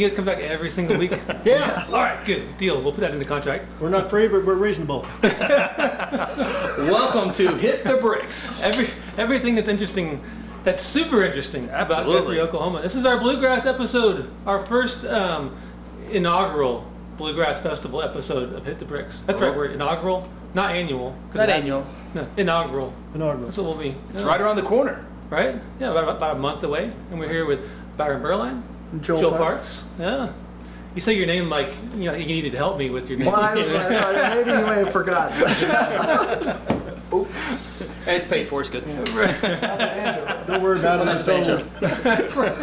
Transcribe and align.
you 0.00 0.08
guys 0.08 0.16
come 0.16 0.24
back 0.24 0.38
every 0.38 0.70
single 0.70 0.98
week? 0.98 1.12
Yeah, 1.44 1.84
All 1.88 1.94
right, 1.94 2.24
good 2.26 2.56
deal. 2.58 2.80
We'll 2.82 2.92
put 2.92 3.00
that 3.00 3.12
in 3.12 3.18
the 3.18 3.24
contract. 3.24 3.64
we're 3.80 3.88
not 3.88 4.10
free, 4.10 4.28
but 4.28 4.44
we're 4.44 4.54
reasonable. 4.54 5.06
Welcome 5.22 7.32
to 7.34 7.56
Hit 7.56 7.84
the 7.84 7.96
Bricks. 7.96 8.62
Every 8.62 8.88
everything 9.18 9.54
that's 9.54 9.68
interesting, 9.68 10.22
that's 10.64 10.82
super 10.82 11.24
interesting 11.24 11.64
about 11.66 11.92
Absolutely. 11.92 12.36
Guthrie, 12.36 12.40
Oklahoma. 12.40 12.82
This 12.82 12.94
is 12.94 13.04
our 13.04 13.18
bluegrass 13.18 13.66
episode, 13.66 14.30
our 14.46 14.60
first 14.60 15.04
um, 15.06 15.56
inaugural 16.10 16.90
bluegrass 17.16 17.58
festival 17.60 18.02
episode 18.02 18.54
of 18.54 18.64
Hit 18.64 18.78
the 18.78 18.84
Bricks. 18.84 19.20
That's 19.26 19.38
the 19.38 19.46
right 19.48 19.56
word, 19.56 19.72
inaugural, 19.72 20.28
not 20.54 20.74
annual. 20.74 21.12
'cause 21.28 21.36
Not 21.36 21.48
it 21.48 21.52
has- 21.52 21.62
annual. 21.62 21.86
No, 22.14 22.26
inaugural. 22.36 22.92
Inaugural. 23.14 23.44
That's 23.46 23.56
what 23.58 23.66
we'll 23.66 23.78
be. 23.78 23.94
It's 24.14 24.22
right 24.24 24.40
around 24.40 24.56
the 24.56 24.62
corner. 24.62 25.04
Right? 25.30 25.60
Yeah, 25.78 25.92
about, 25.92 26.16
about 26.16 26.36
a 26.36 26.38
month 26.40 26.64
away, 26.64 26.90
and 27.10 27.20
we're 27.20 27.28
here 27.28 27.44
with 27.46 27.60
Byron 27.96 28.20
Berline, 28.22 28.62
Joel 29.00 29.32
Parks. 29.32 29.84
Yeah. 29.98 30.32
You 30.94 31.00
say 31.00 31.12
your 31.14 31.26
name 31.26 31.48
like 31.48 31.72
you 31.94 32.06
know 32.06 32.14
you 32.14 32.26
needed 32.26 32.50
to 32.52 32.58
help 32.58 32.76
me 32.78 32.90
with 32.90 33.08
your 33.08 33.18
name. 33.18 33.30
Well, 33.30 33.40
I 33.40 33.54
was 33.54 33.70
like, 33.70 33.92
uh, 33.92 34.34
maybe 34.34 34.50
you 34.50 34.66
may 34.66 34.78
have 34.84 34.92
forgotten. 34.92 36.56
Hey, 38.04 38.16
it's 38.16 38.26
paid 38.26 38.48
for. 38.48 38.60
It's 38.62 38.70
good. 38.70 38.84
Don't 40.46 40.62
worry 40.62 40.78
about 40.78 41.00
it. 41.02 41.04
Not 41.04 41.16
It's 41.16 41.24
Sancho. 41.26 41.56
over. 41.82 42.56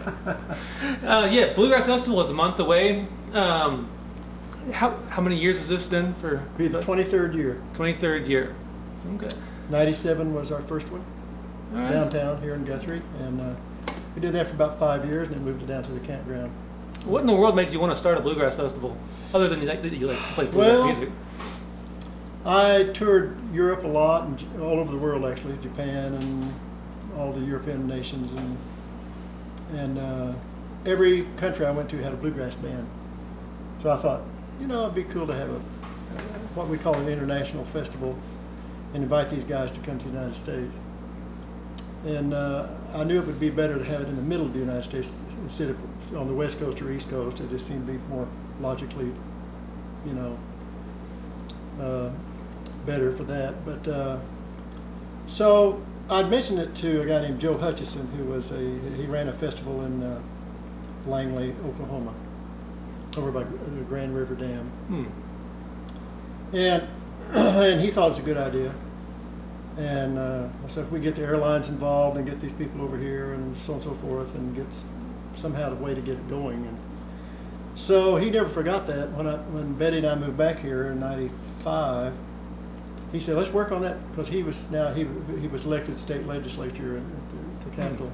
Uh, 1.06 1.28
yeah, 1.30 1.52
Bluegrass 1.54 1.86
Festival 1.86 2.20
is 2.20 2.30
a 2.30 2.34
month 2.34 2.58
away. 2.58 3.06
Um, 3.32 3.88
how 4.72 4.96
how 5.08 5.22
many 5.22 5.36
years 5.36 5.58
has 5.58 5.68
this 5.68 5.86
been 5.86 6.14
for? 6.14 6.38
Be 6.58 6.68
the 6.68 6.80
23rd 6.80 7.34
year. 7.34 7.60
Twenty 7.74 7.92
third 7.94 8.26
year. 8.26 8.54
Okay. 9.16 9.28
97 9.70 10.34
was 10.34 10.50
our 10.52 10.60
first 10.62 10.90
one 10.90 11.02
All 11.74 11.80
right. 11.80 11.92
downtown 11.92 12.40
here 12.42 12.54
in 12.54 12.64
Guthrie, 12.64 13.02
and 13.20 13.40
uh, 13.40 13.54
we 14.14 14.20
did 14.20 14.32
that 14.34 14.46
for 14.46 14.54
about 14.54 14.78
five 14.78 15.04
years, 15.04 15.28
and 15.28 15.36
then 15.36 15.44
moved 15.44 15.62
it 15.62 15.66
down 15.66 15.82
to 15.84 15.92
the 15.92 16.00
campground. 16.00 16.50
What 17.04 17.20
in 17.20 17.26
the 17.26 17.34
world 17.34 17.56
made 17.56 17.72
you 17.72 17.80
want 17.80 17.92
to 17.92 17.96
start 17.96 18.18
a 18.18 18.20
bluegrass 18.20 18.54
festival, 18.54 18.96
other 19.32 19.48
than 19.48 19.60
you 19.60 19.66
like 19.66 19.82
that 19.82 19.92
you 19.92 20.06
like 20.06 20.18
to 20.18 20.24
play 20.34 20.46
bluegrass 20.46 20.56
Well, 20.76 20.86
music? 20.86 21.08
I 22.44 22.84
toured 22.94 23.36
Europe 23.52 23.84
a 23.84 23.88
lot, 23.88 24.24
and 24.24 24.38
J- 24.38 24.46
all 24.60 24.78
over 24.78 24.90
the 24.90 24.98
world 24.98 25.24
actually, 25.24 25.56
Japan 25.62 26.14
and 26.14 26.52
all 27.16 27.32
the 27.32 27.40
European 27.40 27.86
nations, 27.86 28.30
and 28.38 28.56
and 29.78 29.98
uh, 29.98 30.32
every 30.86 31.22
country 31.36 31.64
I 31.64 31.70
went 31.70 31.88
to 31.90 31.98
had 31.98 32.12
a 32.12 32.16
bluegrass 32.16 32.54
band. 32.56 32.88
So 33.82 33.90
I 33.90 33.96
thought, 33.96 34.22
you 34.60 34.66
know, 34.66 34.82
it'd 34.84 34.94
be 34.94 35.04
cool 35.04 35.26
to 35.26 35.34
have 35.34 35.48
a 35.50 35.60
what 36.54 36.68
we 36.68 36.76
call 36.78 36.94
an 36.94 37.08
international 37.08 37.64
festival, 37.66 38.16
and 38.94 39.02
invite 39.02 39.30
these 39.30 39.44
guys 39.44 39.70
to 39.72 39.80
come 39.80 39.98
to 39.98 40.06
the 40.06 40.12
United 40.12 40.34
States. 40.34 40.76
And 42.06 42.32
uh, 42.32 42.66
I 42.94 43.04
knew 43.04 43.18
it 43.20 43.26
would 43.26 43.38
be 43.40 43.50
better 43.50 43.78
to 43.78 43.84
have 43.84 44.00
it 44.00 44.08
in 44.08 44.16
the 44.16 44.22
middle 44.22 44.46
of 44.46 44.52
the 44.54 44.58
United 44.58 44.84
States 44.84 45.14
instead 45.42 45.68
of 45.70 46.16
on 46.16 46.26
the 46.28 46.34
West 46.34 46.58
Coast 46.58 46.80
or 46.80 46.90
East 46.90 47.08
Coast. 47.10 47.40
It 47.40 47.50
just 47.50 47.66
seemed 47.66 47.86
to 47.86 47.92
be 47.92 47.98
more 48.08 48.26
logically, 48.60 49.12
you 50.06 50.12
know, 50.14 50.38
uh, 51.80 52.10
better 52.86 53.12
for 53.12 53.24
that. 53.24 53.64
But 53.66 53.86
uh, 53.86 54.18
so 55.26 55.80
I'd 56.08 56.30
mentioned 56.30 56.58
it 56.58 56.74
to 56.76 57.02
a 57.02 57.06
guy 57.06 57.20
named 57.20 57.38
Joe 57.40 57.56
Hutchison, 57.56 58.08
who 58.16 58.24
was 58.24 58.50
a 58.50 58.58
he 58.58 59.04
ran 59.06 59.28
a 59.28 59.32
festival 59.32 59.84
in 59.84 60.02
uh, 60.02 60.20
Langley, 61.06 61.54
Oklahoma, 61.66 62.14
over 63.18 63.30
by 63.30 63.42
the 63.44 63.82
Grand 63.88 64.16
River 64.16 64.34
Dam, 64.34 64.64
Hmm. 64.88 65.04
and 66.56 66.88
and 67.32 67.80
he 67.80 67.90
thought 67.90 68.06
it 68.06 68.10
was 68.10 68.18
a 68.18 68.22
good 68.22 68.38
idea. 68.38 68.72
And 69.80 70.18
uh, 70.18 70.48
said, 70.66 70.84
if 70.84 70.92
we 70.92 71.00
get 71.00 71.16
the 71.16 71.22
airlines 71.22 71.70
involved 71.70 72.18
and 72.18 72.26
get 72.26 72.38
these 72.38 72.52
people 72.52 72.82
over 72.82 72.98
here 72.98 73.32
and 73.32 73.56
so 73.62 73.72
on 73.72 73.78
and 73.78 73.88
so 73.88 73.94
forth, 73.94 74.34
and 74.34 74.54
get 74.54 74.66
somehow 75.34 75.72
a 75.72 75.74
way 75.74 75.94
to 75.94 76.02
get 76.02 76.16
it 76.16 76.28
going. 76.28 76.66
And 76.66 76.78
so 77.76 78.16
he 78.16 78.30
never 78.30 78.48
forgot 78.48 78.86
that 78.88 79.10
when 79.12 79.26
I, 79.26 79.36
when 79.36 79.72
Betty 79.72 79.96
and 79.96 80.06
I 80.06 80.14
moved 80.16 80.36
back 80.36 80.60
here 80.60 80.88
in 80.88 81.00
'95. 81.00 82.12
He 83.10 83.18
said, 83.18 83.36
let's 83.36 83.50
work 83.50 83.72
on 83.72 83.80
that 83.82 83.96
because 84.10 84.28
he 84.28 84.42
was 84.42 84.70
now 84.70 84.92
he 84.92 85.06
he 85.40 85.48
was 85.48 85.64
elected 85.64 85.98
state 85.98 86.26
legislature 86.26 86.98
at 86.98 87.02
the, 87.30 87.70
the 87.70 87.74
Capitol, 87.74 88.12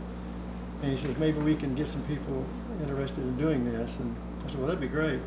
and 0.82 0.90
he 0.92 0.96
says 0.96 1.18
maybe 1.18 1.38
we 1.40 1.56
can 1.56 1.74
get 1.74 1.88
some 1.88 2.02
people 2.04 2.44
interested 2.80 3.24
in 3.24 3.36
doing 3.36 3.64
this. 3.64 3.98
And 3.98 4.14
I 4.44 4.48
said, 4.48 4.58
well, 4.58 4.68
that'd 4.68 4.80
be 4.80 4.86
great. 4.86 5.20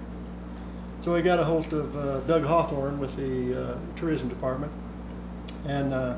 So 1.02 1.14
we 1.14 1.22
got 1.22 1.40
a 1.40 1.44
hold 1.44 1.72
of 1.74 1.96
uh, 1.98 2.20
Doug 2.22 2.44
Hawthorne 2.44 2.98
with 2.98 3.16
the 3.18 3.74
uh, 3.74 3.78
tourism 3.98 4.30
department, 4.30 4.72
and 5.68 5.94
uh, 5.94 6.18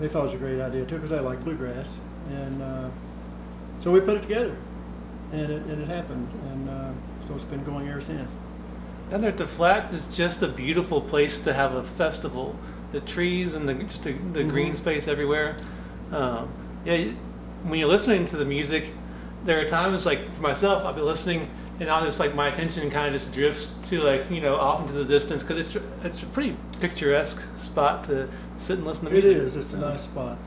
they 0.00 0.08
thought 0.08 0.20
it 0.20 0.24
was 0.24 0.34
a 0.34 0.38
great 0.38 0.60
idea 0.60 0.84
too 0.84 0.96
because 0.96 1.10
they 1.10 1.18
like 1.20 1.42
bluegrass, 1.44 1.98
and 2.30 2.62
uh, 2.62 2.88
so 3.80 3.90
we 3.90 4.00
put 4.00 4.16
it 4.16 4.22
together, 4.22 4.56
and 5.32 5.50
it, 5.52 5.62
and 5.62 5.82
it 5.82 5.88
happened, 5.88 6.28
and 6.50 6.68
uh, 6.68 6.90
so 7.26 7.34
it's 7.34 7.44
been 7.44 7.64
going 7.64 7.88
ever 7.88 8.00
since. 8.00 8.34
Down 9.10 9.20
there 9.20 9.30
at 9.30 9.36
the 9.38 9.46
flats 9.46 9.92
is 9.92 10.06
just 10.08 10.42
a 10.42 10.48
beautiful 10.48 11.00
place 11.00 11.38
to 11.40 11.52
have 11.54 11.74
a 11.74 11.82
festival. 11.84 12.56
The 12.92 13.00
trees 13.00 13.54
and 13.54 13.68
the 13.68 13.74
just 13.74 14.02
the, 14.02 14.12
the 14.32 14.44
green 14.44 14.72
Mhm. 14.72 14.76
space 14.76 15.08
everywhere. 15.08 15.56
Um, 16.12 16.48
yeah, 16.84 17.08
when 17.64 17.78
you're 17.78 17.88
listening 17.88 18.26
to 18.26 18.36
the 18.36 18.44
music, 18.44 18.86
there 19.44 19.60
are 19.60 19.64
times 19.64 20.06
like 20.06 20.30
for 20.30 20.42
myself, 20.42 20.84
I'll 20.84 20.92
be 20.92 21.00
listening 21.02 21.48
and 21.80 21.90
I'll 21.90 22.04
just 22.04 22.18
like 22.20 22.34
my 22.34 22.48
attention 22.48 22.90
kind 22.90 23.14
of 23.14 23.20
just 23.20 23.32
drifts 23.34 23.74
to 23.90 24.00
like 24.00 24.30
you 24.30 24.40
know 24.40 24.56
off 24.56 24.80
into 24.82 24.92
the 24.94 25.04
distance 25.04 25.42
because 25.42 25.58
it's 25.58 25.84
it's 26.04 26.22
a 26.22 26.26
pretty 26.26 26.56
picturesque 26.80 27.44
spot 27.56 28.04
to 28.04 28.28
sit 28.56 28.78
and 28.78 28.86
listen 28.86 29.04
to 29.06 29.10
music. 29.12 29.36
is. 29.36 29.56
It's 29.56 29.72
a 29.74 29.78
nice 29.78 30.02
spot, 30.02 30.38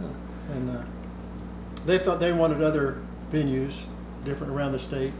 Yeah. 0.00 0.54
and 0.56 0.70
uh, 0.78 0.82
they 1.86 1.98
thought 1.98 2.20
they 2.20 2.32
wanted 2.32 2.62
other 2.62 2.98
venues, 3.32 3.74
different 4.24 4.52
around 4.52 4.72
the 4.72 4.78
state. 4.78 5.12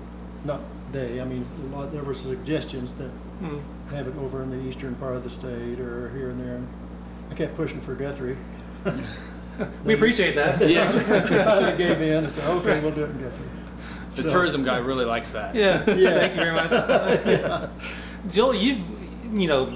Not 0.44 0.60
they. 0.92 1.20
I 1.20 1.24
mean, 1.24 1.44
a 1.72 1.76
lot, 1.76 1.92
there 1.92 2.02
were 2.02 2.14
suggestions 2.14 2.94
that 2.94 3.10
Hmm. 3.40 3.58
have 3.90 4.08
it 4.08 4.16
over 4.18 4.42
in 4.42 4.50
the 4.50 4.60
eastern 4.68 4.94
part 4.96 5.14
of 5.14 5.22
the 5.22 5.30
state 5.30 5.78
or 5.78 6.10
here 6.16 6.30
and 6.30 6.40
there. 6.40 6.54
And 6.56 6.66
I 7.30 7.34
kept 7.34 7.54
pushing 7.56 7.80
for 7.80 7.94
Guthrie. 7.94 8.36
We 9.84 9.94
appreciate 9.94 10.34
that. 10.36 10.60
Yes. 10.68 11.02
they 11.04 11.20
finally 11.44 11.76
gave 11.76 12.00
in 12.00 12.24
and 12.24 12.32
said, 12.32 12.48
"Okay, 12.48 12.78
we'll 12.80 12.92
do 12.92 13.04
it 13.04 13.10
in 13.10 13.18
Guthrie." 13.20 13.46
The 14.18 14.24
So- 14.24 14.32
tourism 14.32 14.64
guy 14.64 14.78
really 14.78 15.04
likes 15.04 15.30
that. 15.32 15.54
Yeah. 15.54 15.84
Yeah. 15.94 16.10
Thank 16.26 16.34
you 16.34 16.40
very 16.42 16.54
much. 16.54 17.70
Joel, 18.32 18.54
you've 18.54 18.80
you 19.32 19.46
know 19.46 19.72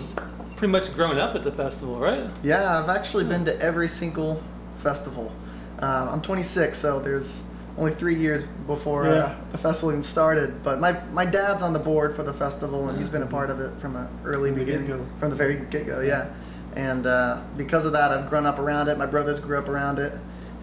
pretty 0.56 0.72
much 0.72 0.92
grown 0.94 1.18
up 1.18 1.34
at 1.34 1.42
the 1.42 1.52
festival, 1.52 1.98
right? 1.98 2.28
yeah, 2.42 2.78
I've 2.82 2.88
actually 2.88 3.24
been 3.24 3.44
to 3.46 3.60
every 3.60 3.88
single 3.88 4.42
festival. 4.76 5.32
Uh, 5.80 6.08
I'm 6.12 6.20
26, 6.22 6.78
so 6.78 7.00
there's 7.00 7.42
only 7.76 7.92
three 7.94 8.14
years 8.14 8.44
before 8.66 9.06
Yeah. 9.06 9.10
uh, 9.10 9.34
the 9.52 9.58
festival 9.58 9.90
even 9.90 10.02
started. 10.04 10.62
But 10.62 10.78
my, 10.78 10.92
my 11.12 11.24
dad's 11.24 11.62
on 11.62 11.72
the 11.72 11.78
board 11.80 12.14
for 12.14 12.22
the 12.22 12.32
festival, 12.32 12.88
and 12.88 12.96
he's 12.98 13.08
been 13.08 13.22
a 13.22 13.26
part 13.26 13.50
of 13.50 13.58
it 13.60 13.72
from 13.80 13.96
an 13.96 14.06
early 14.24 14.50
From 14.50 14.58
the 14.60 14.64
beginning, 14.64 14.86
get-go. 14.86 15.06
from 15.18 15.30
the 15.30 15.36
very 15.36 15.56
get 15.70 15.86
go. 15.86 16.00
Yeah, 16.00 16.28
and 16.76 17.06
uh, 17.06 17.40
because 17.56 17.84
of 17.84 17.92
that, 17.92 18.12
I've 18.12 18.28
grown 18.30 18.46
up 18.46 18.58
around 18.60 18.88
it. 18.88 18.96
My 18.98 19.06
brothers 19.06 19.40
grew 19.40 19.58
up 19.58 19.68
around 19.68 19.98
it, 19.98 20.12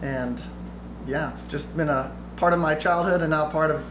and 0.02 0.42
yeah, 1.08 1.32
it's 1.32 1.46
just 1.46 1.76
been 1.76 1.90
a 1.90 2.12
part 2.40 2.54
of 2.54 2.60
my 2.60 2.74
childhood, 2.74 3.22
and 3.22 3.30
now 3.30 3.50
part 3.50 3.70
of 3.70 3.84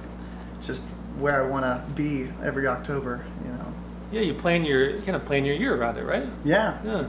just 0.63 0.83
where 1.19 1.45
I 1.45 1.49
want 1.49 1.65
to 1.65 1.91
be 1.91 2.29
every 2.43 2.67
October. 2.67 3.25
You 3.45 3.53
know. 3.53 3.75
Yeah, 4.11 4.21
you 4.23 4.35
plan 4.35 4.65
your 4.65 4.91
you 4.91 5.03
kind 5.03 5.15
of 5.17 5.25
plan 5.27 5.45
your 5.45 5.55
year 5.55 5.77
around 5.77 5.99
it, 5.99 6.05
right? 6.05 6.27
Yeah. 6.45 6.79
Yeah. 6.85 7.07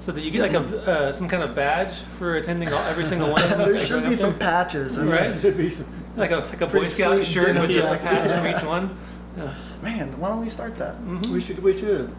So 0.00 0.12
do 0.12 0.20
you 0.20 0.32
get 0.32 0.42
like 0.52 0.54
a 0.54 0.90
uh, 0.90 1.12
some 1.12 1.28
kind 1.28 1.44
of 1.44 1.54
badge 1.54 1.94
for 2.18 2.36
attending 2.36 2.72
all, 2.72 2.82
every 2.84 3.06
single 3.06 3.30
one? 3.30 3.42
of 3.42 3.50
them? 3.50 3.58
there 3.64 3.74
like, 3.74 3.86
should 3.86 4.04
be 4.04 4.14
some 4.16 4.30
there? 4.30 4.38
patches. 4.40 4.98
I 4.98 5.02
mean, 5.02 5.10
Right. 5.12 5.30
There 5.30 5.38
should 5.40 5.56
be 5.56 5.70
some. 5.70 5.86
Like 6.16 6.30
a 6.32 6.36
like 6.38 6.60
a 6.60 6.66
Boy 6.66 6.72
Pretty 6.72 6.88
Scout 6.90 7.14
sweet 7.16 7.26
shirt 7.26 7.46
with 7.46 7.70
denim 7.70 7.70
a 7.70 7.72
jacket. 7.72 8.02
patch 8.02 8.30
from 8.30 8.46
each 8.56 8.64
one. 8.66 8.98
Yeah. 9.36 9.54
Man, 9.80 10.20
why 10.20 10.28
don't 10.28 10.40
we 10.40 10.50
start 10.50 10.76
that? 10.78 10.96
Mhm. 11.00 11.26
We 11.28 11.40
should. 11.40 11.62
We 11.62 11.72
should. 11.72 12.12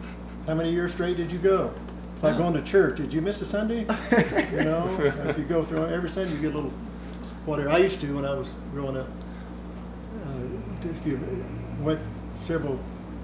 How 0.48 0.56
many 0.56 0.72
years 0.72 0.94
straight 0.94 1.16
did 1.18 1.32
you 1.32 1.38
go? 1.40 1.72
It's 2.16 2.24
like 2.24 2.34
Yeah. 2.34 2.40
going 2.40 2.54
to 2.56 2.62
church. 2.64 2.98
Did 2.98 3.14
you 3.14 3.22
miss 3.22 3.42
a 3.42 3.46
Sunday? 3.46 3.82
You 4.52 4.64
know, 4.64 4.90
if 5.28 5.38
you 5.38 5.44
go 5.44 5.64
through 5.64 5.86
every 5.88 6.10
Sunday, 6.10 6.32
you 6.34 6.40
get 6.42 6.54
a 6.54 6.56
little 6.56 6.74
whatever. 7.46 7.70
I 7.70 7.78
used 7.78 8.02
to 8.02 8.16
when 8.16 8.26
I 8.26 8.34
was 8.34 8.52
growing 8.72 8.98
up. 8.98 9.08
Uh, 9.08 10.90
if 10.90 11.06
you 11.06 11.20
went 11.80 12.02
several, 12.46 12.80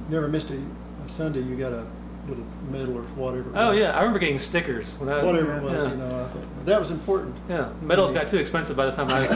never 0.10 0.27
missed 0.27 0.51
a, 0.51 0.56
a 0.56 1.10
Sunday, 1.10 1.42
you 1.42 1.56
got 1.56 1.74
a 1.74 1.86
little 2.27 2.44
medal 2.69 2.98
or 2.98 3.04
whatever. 3.04 3.51
Oh 3.56 3.71
yeah, 3.71 3.92
I 3.92 4.00
remember 4.00 4.19
getting 4.19 4.39
stickers 4.39 4.95
when 4.95 5.10
I 5.10 5.24
Whatever 5.24 5.57
it 5.57 5.63
was, 5.63 5.86
yeah. 5.86 5.92
you 5.92 5.98
know, 5.98 6.07
I 6.07 6.27
thought 6.27 6.66
that 6.66 6.80
was 6.80 6.92
important. 6.92 7.36
Yeah, 7.50 7.71
medals 7.81 8.12
got 8.12 8.27
too 8.27 8.38
expensive 8.38 8.75
by 8.75 8.86
the 8.86 8.92
time 8.92 9.07
I 9.10 9.27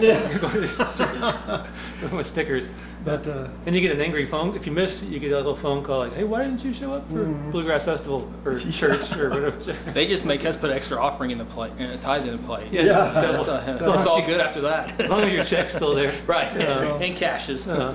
Yeah. 0.00 1.66
with 2.16 2.26
stickers. 2.26 2.70
But 3.04 3.26
uh, 3.26 3.48
And 3.66 3.74
you 3.74 3.80
get 3.80 3.90
an 3.92 4.00
angry 4.00 4.26
phone 4.26 4.54
if 4.54 4.64
you 4.66 4.72
miss. 4.72 5.02
You 5.02 5.18
get 5.18 5.32
a 5.32 5.36
little 5.36 5.56
phone 5.56 5.82
call 5.82 5.98
like, 6.00 6.14
"Hey, 6.14 6.24
why 6.24 6.44
didn't 6.44 6.62
you 6.64 6.72
show 6.72 6.92
up 6.92 7.08
for 7.08 7.24
Mhm. 7.24 7.50
Bluegrass 7.50 7.82
Festival 7.82 8.30
or 8.44 8.52
Yeah. 8.58 8.70
church 8.70 9.12
or 9.16 9.30
whatever?" 9.30 9.56
They 9.92 10.06
just 10.06 10.24
make 10.24 10.44
us 10.46 10.56
put 10.56 10.70
extra 10.70 10.98
offering 11.00 11.30
in 11.32 11.38
the 11.38 11.44
play, 11.44 11.70
uh, 11.80 11.96
tithes 12.02 12.24
in 12.24 12.32
the 12.32 12.38
plate. 12.46 12.68
Yeah, 12.70 12.82
Yeah. 12.82 13.20
That's, 13.20 13.48
uh, 13.48 13.78
so 13.78 13.92
it's 13.94 14.06
all 14.06 14.22
good 14.24 14.40
after 14.40 14.60
that. 14.62 15.00
as 15.00 15.10
long 15.10 15.22
as 15.22 15.32
your 15.32 15.44
check's 15.44 15.74
still 15.74 15.94
there. 15.94 16.12
right. 16.26 16.48
Yeah. 16.56 16.94
and 17.00 17.16
cashes. 17.16 17.66
Uh, 17.66 17.94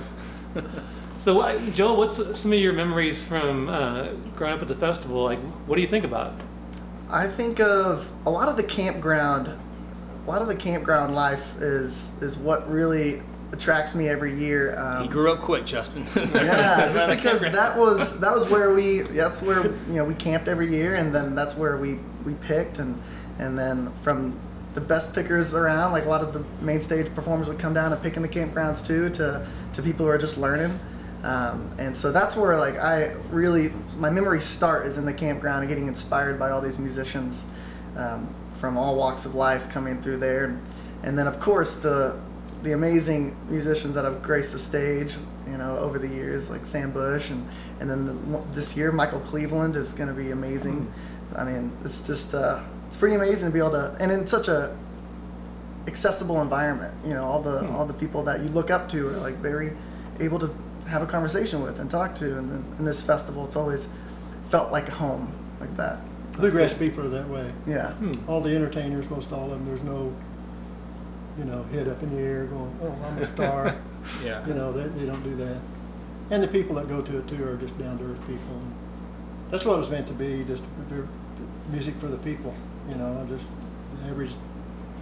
so, 1.20 1.42
uh, 1.42 1.58
Joel, 1.74 1.98
what's 1.98 2.16
some 2.40 2.52
of 2.54 2.60
your 2.60 2.74
memories 2.74 3.22
from 3.22 3.70
uh, 3.70 4.08
growing 4.36 4.54
up 4.54 4.62
at 4.62 4.68
the 4.68 4.76
festival? 4.76 5.24
Like, 5.24 5.40
what 5.68 5.76
do 5.76 5.82
you 5.82 5.88
think 5.88 6.06
about? 6.06 6.34
I 7.10 7.28
think 7.28 7.60
of 7.62 8.10
a 8.26 8.30
lot 8.30 8.50
of 8.50 8.58
the 8.58 8.64
campground 8.64 9.48
a 9.48 10.30
lot 10.30 10.42
of 10.42 10.50
the 10.50 10.56
campground 10.56 11.16
life 11.16 11.56
is 11.62 12.12
is 12.22 12.36
what 12.38 12.70
really 12.70 13.22
attracts 13.52 13.96
me 13.96 14.10
every 14.10 14.34
year. 14.36 14.78
Um, 14.78 15.04
He 15.04 15.10
grew 15.10 15.32
up 15.32 15.42
quick, 15.42 15.66
Justin. 15.66 16.06
yeah, 16.16 16.92
just 16.92 17.10
because 17.10 17.42
that 17.42 17.78
was 17.78 18.20
that 18.20 18.36
was 18.36 18.50
where 18.50 18.74
we 18.74 19.02
that's 19.02 19.42
where 19.42 19.66
you 19.66 19.94
know 19.94 20.04
we 20.04 20.14
camped 20.16 20.48
every 20.48 20.70
year, 20.70 20.96
and 20.96 21.14
then 21.14 21.36
that's 21.36 21.56
where 21.56 21.78
we 21.78 22.00
we 22.26 22.34
picked, 22.36 22.80
and 22.80 23.00
and 23.40 23.58
then 23.58 23.92
from 24.02 24.40
the 24.74 24.82
best 24.82 25.16
pickers 25.16 25.56
around, 25.56 25.92
like 25.92 26.06
a 26.06 26.10
lot 26.10 26.22
of 26.22 26.34
the 26.34 26.44
main 26.64 26.82
stage 26.82 27.14
performers 27.16 27.48
would 27.48 27.58
come 27.58 27.74
down 27.74 27.92
and 27.92 28.02
pick 28.02 28.16
in 28.16 28.22
the 28.22 28.28
campgrounds 28.30 28.86
too, 28.86 29.10
to 29.12 29.46
to 29.74 29.82
people 29.82 30.06
who 30.06 30.12
are 30.12 30.18
just 30.18 30.38
learning. 30.38 30.78
Um, 31.24 31.72
and 31.80 31.96
so 31.96 32.12
that's 32.12 32.36
where 32.36 32.56
like 32.58 32.78
I 32.78 33.14
really 33.32 33.72
my 33.98 34.10
memory 34.10 34.40
start 34.42 34.86
is 34.86 34.98
in 34.98 35.06
the 35.06 35.14
campground 35.14 35.62
and 35.62 35.70
getting 35.70 35.88
inspired 35.88 36.38
by 36.38 36.52
all 36.52 36.62
these 36.62 36.78
musicians 36.78 37.50
um, 37.96 38.34
from 38.54 38.78
all 38.78 38.96
walks 38.96 39.26
of 39.26 39.36
life 39.36 39.70
coming 39.70 40.02
through 40.02 40.18
there, 40.18 40.46
and, 40.46 40.62
and 41.04 41.18
then 41.18 41.28
of 41.28 41.40
course 41.40 41.80
the 41.80 42.20
the 42.64 42.74
amazing 42.74 43.36
musicians 43.50 43.94
that 43.94 44.06
have 44.06 44.22
graced 44.22 44.54
the 44.54 44.60
stage, 44.60 45.16
you 45.50 45.58
know, 45.58 45.78
over 45.78 46.00
the 46.00 46.08
years, 46.08 46.50
like 46.50 46.66
Sam 46.66 46.92
Bush, 46.92 47.30
and 47.30 47.48
and 47.80 47.90
then 47.90 48.32
the, 48.32 48.44
this 48.52 48.76
year 48.76 48.92
Michael 48.92 49.20
Cleveland 49.22 49.76
is 49.76 49.94
going 49.94 50.10
to 50.10 50.16
be 50.16 50.32
amazing. 50.32 50.92
I 51.36 51.44
mean, 51.44 51.72
it's 51.84 52.06
just 52.06 52.34
uh, 52.34 52.62
it's 52.88 52.96
pretty 52.96 53.16
amazing 53.16 53.50
to 53.50 53.54
be 53.54 53.60
able 53.60 53.72
to, 53.72 53.96
and 54.00 54.12
in 54.12 54.26
such 54.26 54.48
a 54.48 54.78
accessible 55.88 56.42
environment. 56.42 56.94
You 57.06 57.14
know, 57.14 57.24
all 57.24 57.42
the 57.42 57.70
all 57.72 57.86
the 57.86 57.94
people 57.94 58.24
that 58.24 58.42
you 58.42 58.50
look 58.50 58.72
up 58.72 58.90
to 58.90 59.08
are 59.08 59.18
like 59.18 59.36
very 59.36 59.72
able 60.20 60.40
to 60.40 60.54
have 60.88 61.02
a 61.02 61.06
conversation 61.06 61.62
with 61.62 61.80
and 61.80 61.90
talk 61.90 62.16
to. 62.16 62.38
And 62.38 62.52
then 62.52 62.66
in 62.80 62.86
this 62.86 63.02
festival, 63.02 63.46
it's 63.46 63.56
always 63.56 63.90
felt 64.46 64.72
like 64.72 64.88
a 64.88 64.92
home 64.92 65.34
like 65.60 65.76
that. 65.78 66.00
Bluegrass 66.34 66.74
people 66.74 67.04
are 67.06 67.10
that 67.10 67.28
way. 67.28 67.52
Yeah. 67.66 67.94
All 68.28 68.42
the 68.42 68.56
entertainers, 68.56 69.10
most 69.10 69.32
all 69.32 69.46
of 69.46 69.50
them, 69.52 69.66
there's 69.66 69.82
no, 69.82 70.14
you 71.38 71.46
know, 71.46 71.64
head 71.72 71.88
up 71.88 72.02
in 72.04 72.16
the 72.16 72.22
air 72.22 72.46
going, 72.46 72.80
oh, 72.82 72.96
I'm 73.06 73.18
a 73.20 73.34
star. 73.34 73.76
yeah. 74.24 74.46
You 74.48 74.54
know, 74.54 74.72
they, 74.72 74.88
they 75.00 75.06
don't 75.06 75.24
do 75.24 75.36
that. 75.38 75.58
And 76.30 76.44
the 76.44 76.48
people 76.48 76.76
that 76.76 76.90
go 76.90 77.02
to 77.02 77.20
it 77.20 77.28
too 77.28 77.48
are 77.48 77.56
just 77.58 77.78
down 77.78 77.98
to 78.00 78.04
earth 78.06 78.20
people. 78.28 78.62
That's 79.50 79.64
what 79.64 79.76
it 79.76 79.78
was 79.78 79.90
meant 79.90 80.08
to 80.08 80.14
be, 80.14 80.44
just 80.44 80.64
music 81.70 81.96
for 81.96 82.08
the 82.08 82.18
people, 82.18 82.54
you 82.90 82.96
know, 82.96 83.26
just 83.30 83.50
the 84.02 84.10
average, 84.10 84.32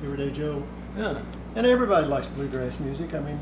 everyday 0.03 0.31
Joe. 0.31 0.61
Yeah. 0.97 1.19
And 1.55 1.65
everybody 1.65 2.05
likes 2.07 2.27
bluegrass 2.27 2.79
music. 2.79 3.13
I 3.13 3.19
mean, 3.19 3.39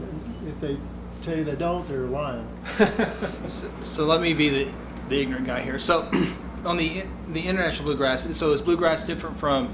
if 0.47 0.59
they 0.61 0.77
tell 1.21 1.37
you 1.37 1.43
they 1.43 1.55
don't, 1.55 1.87
they're 1.87 2.01
lying. 2.01 2.47
So, 3.47 3.69
so 3.83 4.05
let 4.05 4.21
me 4.21 4.33
be 4.33 4.47
the, 4.47 4.71
the 5.09 5.21
ignorant 5.21 5.45
guy 5.45 5.59
here. 5.59 5.77
So, 5.77 6.09
on 6.65 6.77
the 6.77 7.03
the 7.33 7.41
international 7.41 7.85
bluegrass, 7.85 8.35
so 8.37 8.53
is 8.53 8.61
bluegrass 8.61 9.05
different 9.05 9.37
from 9.37 9.73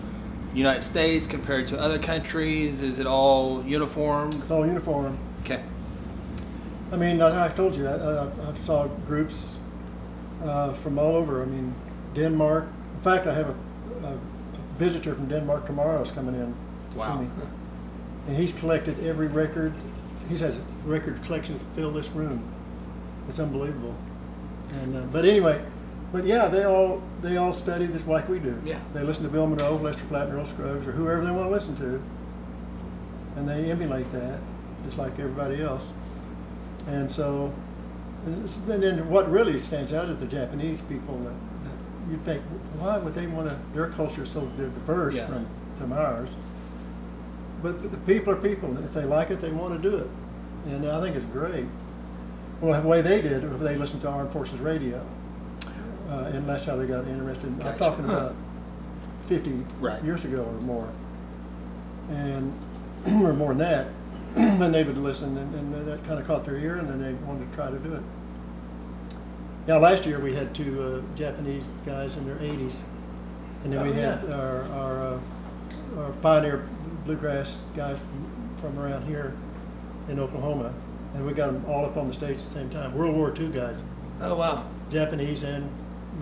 United 0.53 0.81
States 0.81 1.27
compared 1.27 1.67
to 1.67 1.79
other 1.79 1.99
countries? 1.99 2.81
Is 2.81 2.99
it 2.99 3.05
all 3.05 3.63
uniform? 3.65 4.27
It's 4.29 4.51
all 4.51 4.65
uniform. 4.65 5.17
Okay. 5.41 5.61
I 6.91 6.95
mean, 6.97 7.19
like 7.19 7.33
I 7.33 7.49
told 7.49 7.75
you, 7.75 7.87
I, 7.87 7.93
I, 7.93 8.51
I 8.51 8.53
saw 8.55 8.87
groups 9.05 9.59
uh, 10.43 10.73
from 10.73 10.97
all 10.97 11.15
over. 11.15 11.43
I 11.43 11.45
mean, 11.45 11.73
Denmark. 12.15 12.65
In 12.95 13.01
fact, 13.01 13.27
I 13.27 13.33
have 13.33 13.49
a, 13.49 14.07
a 14.07 14.17
visitor 14.77 15.13
from 15.13 15.27
Denmark 15.27 15.65
tomorrow 15.65 16.01
is 16.01 16.11
coming 16.11 16.35
in 16.35 16.53
to 16.93 16.97
Wow. 16.97 17.13
see 17.17 17.23
me, 17.25 17.29
and 18.27 18.35
he's 18.37 18.53
collected 18.53 18.99
every 19.05 19.27
record. 19.27 19.73
He 20.27 20.37
has 20.37 20.55
a 20.55 20.61
record 20.85 21.21
collection 21.23 21.57
to 21.59 21.65
fill 21.75 21.91
this 21.91 22.09
room. 22.09 22.41
It's 23.27 23.39
unbelievable. 23.39 23.95
And 24.81 24.95
uh, 24.97 25.01
but 25.11 25.25
anyway, 25.25 25.61
but 26.11 26.25
yeah, 26.25 26.47
they 26.47 26.63
all 26.65 27.01
they 27.21 27.37
all 27.37 27.53
study 27.53 27.85
this 27.85 28.05
like 28.07 28.27
we 28.29 28.39
do. 28.39 28.59
Yeah. 28.65 28.79
They 28.93 29.01
listen 29.03 29.23
to 29.23 29.29
Bill 29.29 29.47
Monroe, 29.47 29.75
Lester 29.75 30.03
Flatt, 30.05 30.29
Earl 30.29 30.45
Scruggs, 30.45 30.85
or 30.87 30.91
whoever 30.91 31.23
they 31.23 31.31
want 31.31 31.47
to 31.47 31.53
listen 31.53 31.75
to, 31.77 32.01
and 33.35 33.47
they 33.47 33.69
emulate 33.71 34.11
that 34.13 34.39
just 34.85 34.97
like 34.97 35.17
everybody 35.19 35.61
else. 35.61 35.83
And 36.87 37.11
so, 37.11 37.51
it's- 38.27 38.57
and 38.69 38.81
then 38.81 39.09
what 39.09 39.29
really 39.29 39.59
stands 39.59 39.93
out 39.93 40.09
is 40.09 40.17
the 40.19 40.25
Japanese 40.25 40.81
people 40.81 41.17
that, 41.19 41.33
that 41.65 42.11
you 42.11 42.17
think, 42.23 42.41
why 42.79 42.97
would 42.97 43.13
they 43.13 43.27
want 43.27 43.49
to? 43.49 43.55
Their 43.73 43.87
culture 43.87 44.23
is 44.23 44.29
so 44.29 44.41
diverse 44.57 45.15
Yeah. 45.15 45.27
from 45.27 45.45
from 45.75 45.93
ours. 45.93 46.29
But 47.61 47.81
the- 47.81 47.89
the 47.89 47.97
people 47.97 48.33
are 48.33 48.37
people. 48.37 48.75
If 48.83 48.93
they 48.93 49.03
like 49.05 49.29
it, 49.31 49.41
they 49.41 49.51
want 49.51 49.81
to 49.81 49.89
do 49.89 49.97
it, 49.97 50.07
and 50.67 50.85
I 50.89 51.01
think 51.01 51.15
it's 51.15 51.25
great. 51.33 51.65
Well, 52.61 52.81
the 52.81 52.87
way 52.87 53.01
they 53.01 53.21
did, 53.21 53.43
it 53.43 53.59
they 53.59 53.75
listened 53.75 54.01
to 54.01 54.09
Armed 54.09 54.31
Forces 54.31 54.59
Radio, 54.59 55.01
uh, 56.09 56.31
and 56.33 56.47
that's 56.47 56.65
how 56.65 56.75
they 56.75 56.85
got 56.85 57.07
interested. 57.07 57.47
I'm 57.47 57.59
Gotcha. 57.59 57.77
talking 57.79 58.05
Huh. 58.05 58.11
about 58.17 58.35
50 59.27 59.65
Right. 59.79 60.03
years 60.03 60.25
ago 60.25 60.43
or 60.43 60.61
more, 60.61 60.87
and 62.09 62.51
or 63.23 63.33
more 63.33 63.49
than 63.53 63.59
that. 63.59 63.87
and 64.35 64.73
they 64.73 64.83
would 64.83 64.97
listen, 64.97 65.35
and, 65.37 65.55
and 65.55 65.87
that 65.87 66.03
kind 66.03 66.19
of 66.19 66.27
caught 66.27 66.43
their 66.43 66.57
ear, 66.57 66.75
and 66.77 66.87
then 66.87 67.01
they 67.01 67.13
wanted 67.25 67.49
to 67.49 67.55
try 67.55 67.69
to 67.71 67.79
do 67.79 67.93
it. 67.95 68.01
Now, 69.67 69.79
last 69.79 70.05
year 70.05 70.19
we 70.19 70.33
had 70.35 70.53
two 70.53 70.81
uh, 70.81 71.17
Japanese 71.17 71.63
guys 71.85 72.15
in 72.15 72.25
their 72.27 72.35
80s, 72.37 72.81
and 73.63 73.73
then 73.73 73.79
Oh, 73.79 73.83
we 73.83 73.91
had 73.93 74.23
yeah. 74.27 74.35
our 74.35 74.63
our, 74.71 74.99
uh, 74.99 75.19
our 76.01 76.11
pioneer 76.21 76.67
bluegrass 77.05 77.57
guys 77.75 77.97
from, 77.99 78.71
from 78.73 78.79
around 78.79 79.05
here 79.07 79.33
in 80.09 80.19
Oklahoma, 80.19 80.73
and 81.15 81.25
we 81.25 81.33
got 81.33 81.47
them 81.51 81.63
all 81.67 81.85
up 81.85 81.97
on 81.97 82.07
the 82.07 82.13
stage 82.13 82.37
at 82.37 82.43
the 82.43 82.49
same 82.51 82.69
time. 82.69 82.95
World 82.95 83.15
War 83.15 83.33
II 83.37 83.49
guys, 83.49 83.81
Oh 84.21 84.35
wow. 84.35 84.63
Japanese 84.91 85.41
and 85.43 85.69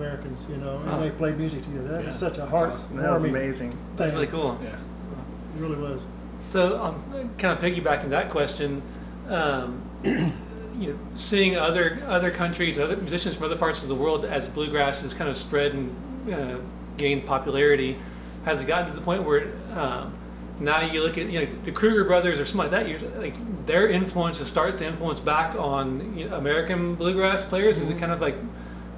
Americans, 0.01 0.45
you 0.49 0.57
know, 0.57 0.79
Huh. 0.85 0.95
and 0.95 1.03
they 1.03 1.09
played 1.11 1.37
music 1.37 1.63
together. 1.63 1.87
That 1.87 2.01
Yeah, 2.01 2.07
was 2.07 2.15
such 2.19 2.37
a 2.37 2.41
that's 2.41 2.51
heart 2.51 2.73
awesome. 2.73 2.97
That 2.97 3.11
was 3.11 3.23
amazing. 3.23 3.77
That's 3.95 4.13
really 4.13 4.27
cool. 4.27 4.57
Yeah. 4.63 4.69
It 4.69 5.61
really 5.61 5.75
was. 5.75 6.01
So, 6.49 6.81
um, 6.81 7.03
kind 7.37 7.57
of 7.57 7.63
piggybacking 7.63 8.09
that 8.09 8.29
question, 8.29 8.81
um, 9.27 9.81
you 10.03 10.91
know, 10.93 10.99
seeing 11.15 11.57
other 11.57 11.99
other 12.07 12.31
countries, 12.31 12.77
other 12.79 12.95
musicians 12.97 13.35
from 13.35 13.45
other 13.45 13.57
parts 13.57 13.81
of 13.81 13.89
the 13.89 13.95
world 13.95 14.23
as 14.25 14.45
bluegrass 14.47 15.01
has 15.01 15.13
kind 15.13 15.29
of 15.29 15.35
spread 15.37 15.73
and 15.73 16.33
uh, 16.33 16.57
gained 16.97 17.25
popularity, 17.25 17.97
has 18.45 18.61
it 18.61 18.67
gotten 18.67 18.87
to 18.87 18.93
the 18.93 19.01
point 19.01 19.23
where 19.23 19.47
um, 19.75 20.13
now 20.59 20.79
you 20.81 21.01
look 21.01 21.17
at 21.17 21.27
you 21.29 21.41
know 21.41 21.47
the 21.65 21.71
Kruger 21.71 22.03
brothers 22.05 22.39
or 22.39 22.45
something 22.45 22.71
like 22.71 22.71
that, 22.71 22.87
you're 22.87 22.99
like 23.19 23.35
their 23.65 23.89
influence 23.89 24.39
is 24.39 24.47
starting 24.47 24.77
to 24.77 24.85
influence 24.85 25.19
back 25.19 25.55
on 25.59 26.15
you 26.17 26.29
know, 26.29 26.37
American 26.37 26.93
bluegrass 26.95 27.43
players? 27.43 27.79
Is 27.79 27.89
it 27.89 27.97
kind 27.97 28.11
of 28.11 28.21
like 28.21 28.35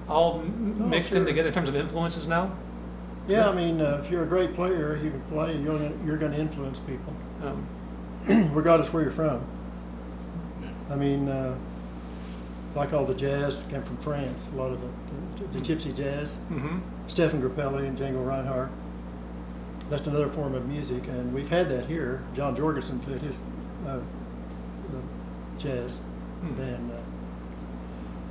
all 0.10 0.40
m- 0.40 0.78
Oh, 0.82 0.86
mixed 0.86 1.12
in 1.12 1.18
sure. 1.20 1.26
together 1.26 1.50
in 1.50 1.54
terms 1.54 1.70
of 1.70 1.76
influences 1.76 2.28
now? 2.28 2.52
Yeah, 3.28 3.48
I 3.50 3.54
mean, 3.54 3.80
uh, 3.80 4.02
if 4.04 4.10
you're 4.10 4.24
a 4.24 4.28
great 4.28 4.56
player, 4.56 5.00
you 5.04 5.12
can 5.12 5.22
play. 5.24 5.56
You're 5.58 5.78
gonna, 5.78 5.92
you're 6.06 6.18
going 6.18 6.32
to 6.32 6.38
influence 6.40 6.80
people, 6.80 7.14
Um, 7.44 7.66
regardless 8.56 8.92
where 8.92 9.04
you're 9.04 9.12
from. 9.12 9.42
I 10.90 10.96
mean, 10.96 11.30
uh, 11.30 11.54
like 12.76 12.94
all 12.94 13.06
the 13.06 13.14
jazz 13.14 13.66
came 13.70 13.84
from 13.84 13.98
France. 13.98 14.48
A 14.54 14.56
lot 14.58 14.72
of 14.72 14.80
the, 14.82 14.88
the, 15.48 15.60
the 15.60 15.66
gypsy 15.66 15.96
jazz. 15.96 16.40
mhm. 16.50 16.82
Stéphane 17.08 17.42
Grappelli 17.42 17.88
and 17.88 17.98
Django 17.98 18.26
Reinhardt. 18.26 18.70
That's 19.90 20.06
another 20.08 20.28
form 20.28 20.54
of 20.56 20.68
music, 20.68 21.08
and 21.08 21.34
we've 21.34 21.50
had 21.50 21.70
that 21.70 21.86
here. 21.88 22.22
John 22.36 22.56
Jorgensen 22.56 23.00
played 23.00 23.22
his 23.22 23.36
uh, 23.88 23.92
uh, 23.92 24.00
jazz 25.60 25.98
Hmm. 26.42 26.54
band. 26.56 26.92
Uh, 26.92 27.00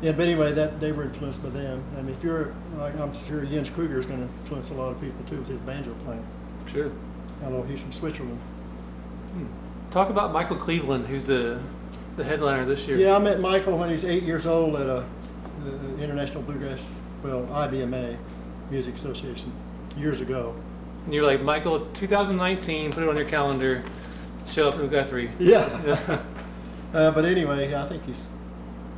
yeah, 0.03 0.13
but 0.13 0.23
anyway, 0.23 0.53
that 0.53 0.81
they 0.81 0.93
were 0.93 1.05
influenced 1.05 1.43
by 1.43 1.51
them. 1.51 1.83
And 1.97 2.09
if 2.09 2.23
you're, 2.23 2.55
like, 2.77 2.99
I'm 2.99 3.13
sure 3.27 3.45
Jens 3.45 3.71
Kruger 3.71 3.99
is 3.99 4.07
going 4.07 4.21
to 4.21 4.29
influence 4.43 4.71
a 4.71 4.75
lot 4.75 4.93
of 4.93 5.01
people 5.01 5.25
too 5.27 5.39
with 5.39 5.49
his 5.49 5.59
banjo 5.61 5.95
playing. 6.05 6.27
Sure. 6.67 6.93
Although 7.45 7.63
he's 7.63 7.81
from 7.81 7.93
Switzerland. 7.93 8.39
Talk 9.91 10.11
about 10.11 10.33
Michael 10.33 10.57
Cleveland, 10.57 11.07
who's 11.07 11.25
the 11.25 11.61
the 12.17 12.25
headliner 12.25 12.65
this 12.65 12.87
year. 12.87 12.97
Yeah, 12.97 13.15
I 13.15 13.19
met 13.19 13.41
Michael 13.41 13.79
when 13.79 13.89
he 13.89 13.93
was 13.93 14.05
eight 14.05 14.25
years 14.25 14.45
old 14.45 14.75
at 14.77 14.87
a 14.89 15.05
the 15.65 16.03
International 16.03 16.43
Bluegrass, 16.43 16.83
well, 17.23 17.43
IBMA 17.47 18.17
Music 18.71 18.95
Association 18.95 19.53
years 19.97 20.21
ago. 20.21 20.55
And 21.05 21.15
you're 21.15 21.27
like, 21.27 21.43
Michael, 21.43 21.87
2019, 21.95 22.93
put 22.93 23.03
it 23.03 23.09
on 23.09 23.17
your 23.17 23.25
calendar, 23.25 23.83
show 24.47 24.69
up 24.69 24.79
in 24.79 24.89
Guthrie. 24.89 25.31
Yeah. 25.39 25.59
uh, 26.95 27.11
but 27.11 27.25
anyway, 27.25 27.75
I 27.75 27.89
think 27.89 28.05
he's 28.05 28.23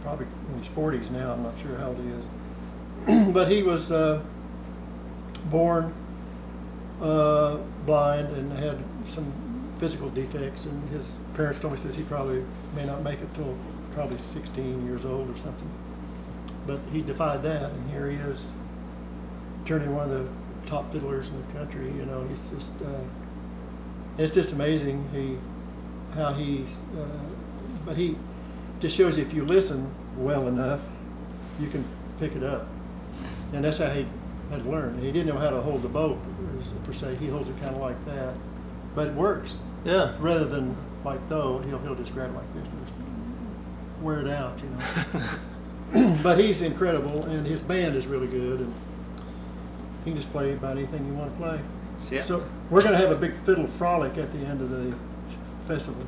probably 0.02 0.26
in 0.52 0.58
his 0.58 0.68
40s 0.68 1.10
now. 1.10 1.32
I'm 1.32 1.42
not 1.42 1.54
sure 1.60 1.76
how 1.76 1.88
old 1.88 1.98
he 1.98 3.16
is. 3.18 3.32
but 3.34 3.50
he 3.50 3.62
was 3.62 3.92
uh, 3.92 4.22
born 5.46 5.94
uh, 7.00 7.56
blind 7.86 8.28
and 8.36 8.52
had 8.52 8.78
some 9.06 9.32
physical 9.78 10.10
defects, 10.10 10.66
and 10.66 10.88
his 10.90 11.16
parents 11.34 11.58
told 11.58 11.72
me 11.74 11.80
says 11.80 11.96
he 11.96 12.02
probably 12.02 12.44
may 12.74 12.84
not 12.84 13.02
make 13.02 13.20
it 13.20 13.32
till 13.34 13.56
probably 13.92 14.18
16 14.18 14.86
years 14.86 15.04
old 15.04 15.30
or 15.30 15.38
something. 15.38 15.70
But 16.66 16.80
he 16.92 17.00
defied 17.00 17.42
that, 17.42 17.70
and 17.70 17.90
here 17.90 18.10
he 18.10 18.16
is, 18.16 18.44
turning 19.64 19.94
one 19.94 20.10
of 20.10 20.24
the 20.24 20.68
top 20.68 20.92
fiddlers 20.92 21.28
in 21.28 21.46
the 21.46 21.52
country. 21.54 21.86
You 21.86 22.04
know, 22.06 22.26
he's 22.28 22.50
just. 22.50 22.70
Uh, 22.82 23.00
it's 24.18 24.34
just 24.34 24.52
amazing 24.52 25.08
he 25.14 25.38
how 26.14 26.32
he's 26.32 26.76
uh, 26.98 27.06
but 27.86 27.96
he 27.96 28.16
just 28.80 28.96
shows 28.96 29.18
you 29.18 29.24
if 29.24 29.32
you 29.32 29.44
listen 29.44 29.92
well 30.16 30.48
enough 30.48 30.80
you 31.60 31.68
can 31.68 31.84
pick 32.18 32.34
it 32.34 32.42
up 32.42 32.66
and 33.52 33.64
that's 33.64 33.78
how 33.78 33.90
he 33.90 34.06
had 34.50 34.64
learned 34.66 35.00
he 35.02 35.12
didn't 35.12 35.26
know 35.26 35.38
how 35.38 35.50
to 35.50 35.60
hold 35.60 35.82
the 35.82 35.88
bow 35.88 36.18
per 36.84 36.92
se 36.92 37.14
he 37.16 37.28
holds 37.28 37.48
it 37.48 37.58
kind 37.60 37.74
of 37.74 37.80
like 37.80 38.04
that 38.06 38.34
but 38.94 39.08
it 39.08 39.14
works. 39.14 39.54
Yeah. 39.84 40.14
Rather 40.18 40.44
than 40.44 40.76
like 41.04 41.26
though, 41.28 41.58
he'll 41.60 41.78
he'll 41.78 41.94
just 41.94 42.12
grab 42.12 42.30
it 42.30 42.34
like 42.34 42.54
this 42.54 42.66
and 42.66 42.86
just 42.86 42.98
wear 44.02 44.20
it 44.20 44.28
out, 44.28 44.58
you 44.62 44.68
know. 44.70 46.16
but 46.22 46.38
he's 46.38 46.62
incredible, 46.62 47.24
and 47.24 47.46
his 47.46 47.60
band 47.60 47.96
is 47.96 48.06
really 48.06 48.26
good, 48.26 48.60
and 48.60 48.74
he 50.04 50.10
can 50.10 50.16
just 50.20 50.30
play 50.32 50.52
about 50.52 50.76
anything 50.76 51.06
you 51.06 51.12
want 51.12 51.30
to 51.30 51.36
play. 51.36 51.60
See, 51.98 52.22
So 52.22 52.44
we're 52.70 52.80
going 52.80 52.92
to 52.92 52.98
have 52.98 53.10
a 53.10 53.16
big 53.16 53.34
fiddle 53.44 53.66
frolic 53.66 54.16
at 54.16 54.32
the 54.32 54.38
end 54.38 54.62
of 54.62 54.70
the 54.70 54.94
festival. 55.66 56.02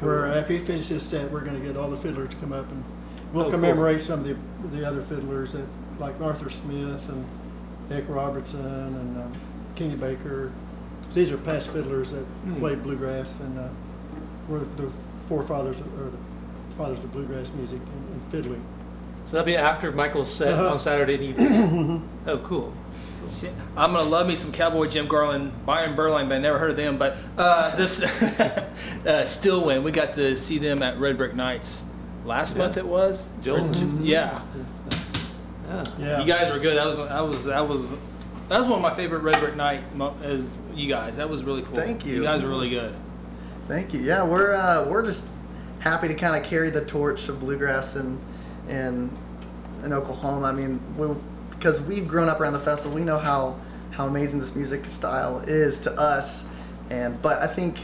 Where 0.00 0.26
after 0.26 0.52
he 0.52 0.58
finishes 0.58 0.88
his 0.88 1.02
set, 1.02 1.30
we're 1.30 1.40
going 1.40 1.58
to 1.60 1.66
get 1.66 1.76
all 1.76 1.88
the 1.90 1.96
fiddlers 1.96 2.30
to 2.30 2.36
come 2.36 2.52
up 2.52 2.70
and 2.70 2.84
we'll 3.32 3.44
Oh, 3.46 3.50
cool. 3.50 3.58
commemorate 3.58 4.02
some 4.02 4.20
of 4.20 4.26
the 4.26 4.36
the 4.76 4.86
other 4.86 5.02
fiddlers 5.02 5.52
that 5.52 5.64
like 5.98 6.20
Arthur 6.20 6.50
Smith 6.50 7.08
and 7.08 7.24
Eck 7.90 8.04
Robertson 8.08 8.64
and 8.64 9.22
um, 9.22 9.32
Kenny 9.76 9.94
Baker. 9.96 10.50
These 11.12 11.30
are 11.30 11.36
past 11.38 11.68
fiddlers 11.70 12.10
that 12.12 12.24
Hmm. 12.24 12.58
played 12.58 12.82
bluegrass 12.82 13.40
and 13.40 13.58
uh, 13.58 13.68
were 14.48 14.60
the 14.76 14.90
forefathers 15.28 15.78
of, 15.78 15.86
or 16.00 16.10
the 16.10 16.74
fathers 16.76 16.98
of 17.04 17.12
bluegrass 17.12 17.48
music 17.56 17.78
and, 17.78 18.08
and 18.12 18.22
fiddling. 18.32 18.64
So 19.26 19.32
that'll 19.32 19.46
be 19.46 19.56
after 19.56 19.90
Michael's 19.92 20.32
set 20.32 20.52
Uh-huh. 20.54 20.70
on 20.72 20.78
Saturday 20.78 21.14
evening. 21.28 22.08
oh, 22.26 22.38
cool. 22.38 22.72
See, 23.30 23.48
I'm 23.76 23.92
gonna 23.92 24.08
love 24.08 24.26
me 24.26 24.36
some 24.36 24.52
Cowboy 24.52 24.86
Jim 24.88 25.06
Garland, 25.08 25.64
Byron 25.66 25.96
Berline, 25.96 26.28
but 26.28 26.36
I 26.36 26.38
never 26.38 26.58
heard 26.58 26.70
of 26.70 26.76
them. 26.76 26.98
But 26.98 27.16
uh, 27.38 27.74
this 27.76 28.02
uh, 28.02 28.64
Stillwind, 29.06 29.82
we 29.82 29.90
got 29.92 30.14
to 30.14 30.36
see 30.36 30.58
them 30.58 30.82
at 30.82 30.98
Red 30.98 31.16
Brick 31.16 31.34
Nights 31.34 31.84
last 32.24 32.56
Yeah. 32.56 32.62
month. 32.64 32.76
It 32.76 32.86
was. 32.86 33.26
Jolton. 33.42 34.00
Yeah, 34.02 34.42
Yeah. 35.68 35.84
Yeah. 35.98 36.20
you 36.20 36.26
guys 36.26 36.52
were 36.52 36.58
good. 36.58 36.76
That 36.76 36.86
was 36.86 36.96
that 37.08 37.20
was 37.28 37.44
that 37.44 37.68
was 37.68 37.90
that 38.48 38.58
was 38.58 38.68
one 38.68 38.74
of 38.76 38.82
my 38.82 38.94
favorite 38.94 39.20
Red 39.20 39.38
Brick 39.40 39.56
Night 39.56 39.82
as 40.22 40.56
you 40.74 40.88
guys. 40.88 41.16
That 41.16 41.28
was 41.28 41.42
really 41.42 41.62
cool. 41.62 41.76
Thank 41.76 42.04
you. 42.06 42.16
You 42.16 42.22
guys 42.22 42.42
were 42.42 42.48
really 42.48 42.70
good. 42.70 42.94
Thank 43.68 43.94
you. 43.94 44.00
Yeah, 44.00 44.24
we're 44.24 44.52
uh, 44.54 44.88
we're 44.90 45.04
just 45.04 45.28
happy 45.80 46.08
to 46.08 46.14
kind 46.14 46.36
of 46.42 46.48
carry 46.48 46.70
the 46.70 46.84
torch 46.84 47.28
of 47.28 47.40
bluegrass 47.40 47.96
in 47.96 48.18
in 48.68 49.10
in 49.82 49.92
Oklahoma. 49.92 50.46
I 50.46 50.52
mean, 50.52 50.80
we 50.96 51.08
because 51.64 51.80
we've 51.80 52.06
grown 52.06 52.28
up 52.28 52.40
around 52.40 52.52
the 52.52 52.60
festival, 52.60 52.94
we 52.94 53.02
know 53.02 53.16
how 53.16 53.58
how 53.90 54.06
amazing 54.06 54.38
this 54.38 54.54
music 54.54 54.86
style 54.86 55.38
is 55.46 55.78
to 55.78 55.90
us. 55.98 56.46
And 56.90 57.20
but 57.22 57.40
I 57.40 57.46
think 57.46 57.78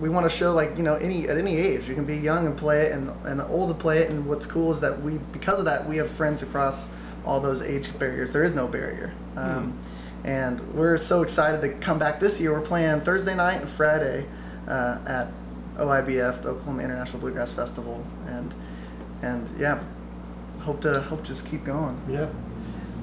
we 0.00 0.08
want 0.08 0.24
to 0.24 0.34
show 0.34 0.54
like 0.54 0.78
you 0.78 0.82
know 0.82 0.94
any 0.94 1.28
at 1.28 1.36
any 1.36 1.58
age 1.58 1.90
you 1.90 1.94
can 1.94 2.06
be 2.06 2.16
young 2.16 2.46
and 2.46 2.56
play 2.56 2.86
it 2.86 2.92
and 2.92 3.10
and 3.26 3.42
old 3.42 3.68
to 3.68 3.74
play 3.74 3.98
it. 3.98 4.08
And 4.08 4.26
what's 4.26 4.46
cool 4.46 4.70
is 4.70 4.80
that 4.80 5.02
we 5.02 5.18
because 5.32 5.58
of 5.58 5.66
that 5.66 5.86
we 5.86 5.98
have 5.98 6.10
friends 6.10 6.40
across 6.40 6.90
all 7.26 7.38
those 7.38 7.60
age 7.60 7.86
barriers. 7.98 8.32
There 8.32 8.44
is 8.44 8.54
no 8.54 8.66
barrier. 8.66 9.12
Um, 9.36 9.78
and 10.24 10.58
we're 10.72 10.96
so 10.96 11.22
excited 11.22 11.60
to 11.60 11.68
come 11.84 11.98
back 11.98 12.18
this 12.18 12.40
year. 12.40 12.54
We're 12.54 12.62
playing 12.62 13.02
Thursday 13.02 13.34
night 13.34 13.60
and 13.60 13.68
Friday 13.68 14.24
uh, 14.66 14.98
at 15.06 15.28
OIBF, 15.76 16.42
the 16.42 16.48
Oklahoma 16.48 16.82
International 16.82 17.20
Bluegrass 17.20 17.52
Festival, 17.52 18.02
and 18.26 18.54
and 19.20 19.46
yeah, 19.58 19.82
hope 20.60 20.80
to 20.80 21.02
hope 21.02 21.20
to 21.24 21.28
just 21.28 21.44
keep 21.46 21.62
going. 21.62 22.00
Yeah. 22.08 22.30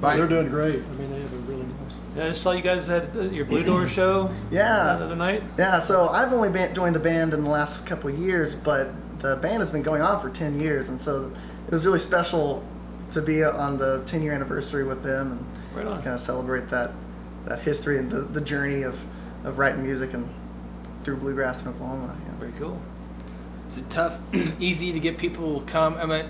Bye. 0.03 0.17
They're 0.17 0.27
doing 0.27 0.49
great. 0.49 0.75
I 0.83 0.95
mean, 0.95 1.09
they 1.11 1.19
have 1.21 1.33
a 1.33 1.37
really 1.37 1.63
nice. 1.63 1.95
Yeah, 2.17 2.25
I 2.25 2.27
just 2.27 2.41
saw 2.41 2.51
you 2.51 2.61
guys 2.61 2.85
had 2.87 3.09
uh, 3.15 3.21
your 3.21 3.45
Blue 3.45 3.63
Door 3.63 3.87
show 3.99 4.29
Yeah. 4.51 4.97
the 4.99 5.05
other 5.05 5.15
night. 5.15 5.41
Yeah, 5.57 5.79
so 5.79 6.09
I've 6.09 6.33
only 6.33 6.49
been, 6.49 6.75
joined 6.75 6.93
the 6.93 6.99
band 6.99 7.33
in 7.33 7.41
the 7.43 7.49
last 7.49 7.87
couple 7.87 8.09
of 8.09 8.19
years, 8.19 8.53
but 8.53 8.89
the 9.19 9.37
band 9.37 9.61
has 9.61 9.71
been 9.71 9.81
going 9.81 10.01
on 10.01 10.19
for 10.19 10.29
10 10.29 10.59
years, 10.59 10.89
and 10.89 10.99
so 10.99 11.31
it 11.67 11.71
was 11.71 11.85
really 11.85 11.99
special 11.99 12.61
to 13.11 13.21
be 13.21 13.43
on 13.45 13.77
the 13.77 14.03
10 14.05 14.21
year 14.21 14.33
anniversary 14.33 14.83
with 14.83 15.03
them 15.03 15.31
and 15.31 15.45
Right 15.77 15.87
on. 15.87 16.03
kind 16.03 16.13
of 16.13 16.19
celebrate 16.19 16.67
that 16.69 16.91
that 17.45 17.59
history 17.59 17.97
and 17.97 18.11
the, 18.11 18.21
the 18.21 18.41
journey 18.41 18.83
of, 18.83 18.97
of 19.45 19.57
writing 19.57 19.83
music 19.83 20.13
and 20.13 20.29
through 21.03 21.17
bluegrass 21.17 21.61
in 21.61 21.67
Oklahoma. 21.69 22.15
Yeah. 22.25 22.39
Very 22.39 22.51
cool. 22.59 22.81
Is 23.69 23.77
it 23.77 23.89
tough, 23.89 24.19
easy 24.59 24.91
to 24.93 24.99
get 24.99 25.17
people 25.17 25.59
to 25.61 25.65
come? 25.65 25.95
I 25.95 26.05
mean, 26.05 26.25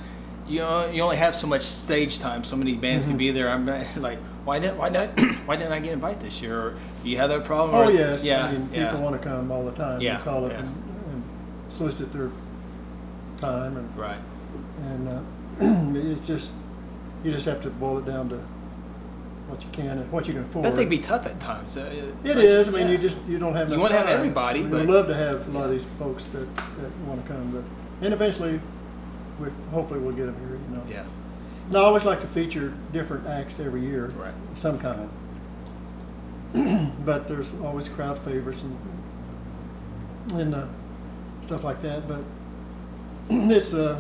you 0.48 0.60
know, 0.60 0.90
you 0.90 1.02
only 1.02 1.18
have 1.18 1.36
so 1.36 1.48
much 1.48 1.62
stage 1.62 2.20
time. 2.20 2.44
So 2.44 2.56
many 2.56 2.76
bands 2.76 3.06
Mm-hmm. 3.06 3.12
can 3.12 3.18
be 3.18 3.32
there. 3.32 3.50
I'm 3.50 3.66
like, 3.98 4.20
why 4.46 4.60
didn't 4.60 4.78
why 4.78 4.90
not 4.90 5.10
why 5.46 5.56
didn't 5.56 5.72
I 5.72 5.80
get 5.80 5.94
invited 5.94 6.22
this 6.22 6.42
year? 6.42 6.60
Or 6.60 6.78
do 7.04 7.10
you 7.10 7.18
have 7.18 7.30
that 7.30 7.44
problem? 7.46 7.76
Oh 7.76 7.88
is- 7.88 7.94
yes, 7.94 8.24
yeah, 8.24 8.46
I 8.46 8.52
mean, 8.52 8.70
yeah. 8.74 8.90
people 8.90 9.02
want 9.04 9.22
to 9.22 9.28
come 9.28 9.52
all 9.52 9.64
the 9.66 9.72
time. 9.72 10.02
Yeah, 10.02 10.18
They 10.18 10.24
call 10.24 10.46
up 10.46 10.52
yeah. 10.52 10.60
and, 10.60 10.68
and 10.68 11.24
solicit 11.70 12.12
their 12.12 12.30
time, 13.38 13.78
and 13.78 13.98
right. 13.98 14.20
and 14.86 15.08
uh, 15.08 15.22
it's 16.18 16.28
just 16.28 16.54
you 17.24 17.32
just 17.32 17.46
have 17.46 17.62
to 17.62 17.70
boil 17.70 18.00
it 18.00 18.06
down 18.06 18.30
to 18.30 18.36
what 19.48 19.62
you 19.64 19.70
can 19.72 19.98
and 20.00 20.12
what 20.12 20.28
you 20.28 20.34
can 20.34 20.44
afford. 20.44 20.66
That 20.66 20.76
thing 20.76 20.90
be 20.90 21.00
tough 21.00 21.26
at 21.26 21.40
times. 21.40 21.78
Uh, 21.78 21.82
It 22.26 22.36
like, 22.36 22.46
is. 22.46 22.68
I 22.68 22.72
mean, 22.72 22.82
yeah. 22.88 22.92
you 22.92 22.98
just 22.98 23.20
you 23.28 23.40
don't 23.40 23.54
have. 23.56 23.70
You 23.70 23.80
wanna 23.80 23.96
have 23.96 24.06
time. 24.08 24.16
everybody, 24.16 24.62
We 24.64 24.68
but- 24.70 24.80
would 24.82 24.90
love 24.90 25.08
to 25.08 25.14
have 25.16 25.48
a 25.48 25.52
lot 25.52 25.66
of 25.66 25.72
these 25.72 25.86
folks 26.00 26.26
that, 26.34 26.54
that 26.56 26.98
want 27.08 27.26
to 27.26 27.32
come, 27.34 27.52
but 27.52 27.64
and 28.06 28.14
eventually, 28.14 28.60
we 29.44 29.50
hopefully 29.72 30.00
we'll 30.00 30.16
get 30.16 30.26
them 30.26 30.38
here. 30.40 30.58
You 30.58 30.76
know. 30.76 30.84
Yeah. 30.90 31.06
No, 31.72 31.82
I 31.82 31.86
always 31.86 32.06
like 32.06 32.22
to 32.22 32.28
feature 32.28 32.74
different 32.92 33.26
acts 33.28 33.60
every 33.60 33.82
year, 33.82 34.08
Right. 34.08 34.34
some 34.54 34.78
kind. 34.80 35.10
but 37.06 37.28
there's 37.28 37.54
always 37.62 37.88
crowd 37.90 38.20
favorites 38.20 38.62
and 38.64 38.78
and 40.42 40.56
uh, 40.56 40.66
stuff 41.46 41.64
like 41.64 41.82
that. 41.82 42.08
But 42.08 42.22
it's 43.30 43.74
uh, 43.74 44.00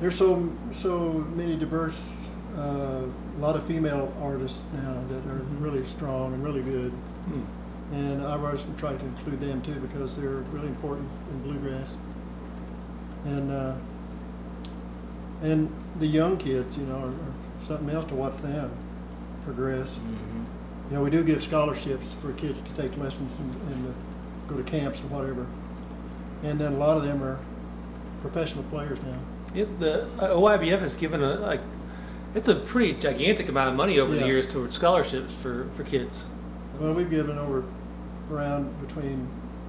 there's 0.00 0.16
so 0.16 0.52
so 0.72 1.12
many 1.36 1.56
diverse, 1.56 2.16
uh, 2.56 3.04
a 3.36 3.38
lot 3.40 3.56
of 3.56 3.64
female 3.66 4.12
artists 4.20 4.62
now 4.74 5.02
that 5.08 5.24
are 5.30 5.42
really 5.60 5.86
strong 5.86 6.34
and 6.34 6.44
really 6.44 6.62
good. 6.62 6.90
Hmm. 6.90 7.94
And 7.94 8.22
I 8.22 8.36
always 8.36 8.64
try 8.78 8.94
to 8.94 9.04
include 9.04 9.40
them 9.40 9.60
too 9.62 9.74
because 9.74 10.16
they're 10.16 10.42
really 10.52 10.68
important 10.68 11.08
in 11.30 11.42
bluegrass. 11.42 11.94
And 13.24 13.50
uh, 13.52 13.74
and 15.42 15.70
the 15.98 16.06
young 16.06 16.36
kids, 16.38 16.76
you 16.78 16.84
know, 16.84 16.96
are, 16.96 17.08
are 17.08 17.66
something 17.66 17.90
else 17.90 18.04
to 18.06 18.14
watch 18.14 18.38
them 18.38 18.70
progress. 19.44 19.96
Mhm. 19.98 20.44
You 20.90 20.96
know, 20.96 21.02
we 21.02 21.10
do 21.10 21.24
give 21.24 21.42
scholarships 21.42 22.12
for 22.14 22.32
kids 22.32 22.60
to 22.60 22.72
take 22.74 22.96
lessons 22.98 23.38
and, 23.38 23.54
and 23.72 23.86
to 23.86 24.54
go 24.54 24.60
to 24.60 24.68
camps 24.68 25.00
and 25.00 25.10
whatever. 25.10 25.46
And 26.42 26.60
then 26.60 26.74
a 26.74 26.76
lot 26.76 26.96
of 26.96 27.04
them 27.04 27.22
are 27.22 27.38
professional 28.20 28.64
players 28.64 28.98
now. 29.02 29.18
It, 29.54 29.78
the 29.78 30.04
uh, 30.18 30.34
OIBF 30.34 30.80
has 30.80 30.94
given 30.94 31.22
a 31.22 31.34
like, 31.36 31.60
it's 32.34 32.48
a 32.48 32.54
pretty 32.54 32.94
gigantic 32.94 33.48
amount 33.48 33.70
of 33.70 33.76
money 33.76 33.98
over 33.98 34.14
the 34.14 34.26
years 34.26 34.50
towards 34.52 34.76
scholarships 34.76 35.32
for 35.34 35.66
for 35.72 35.84
kids. 35.84 36.24
Well, 36.80 36.94
we've 36.94 37.10
given 37.10 37.38
over 37.38 37.64
around 38.30 38.86
between 38.86 39.28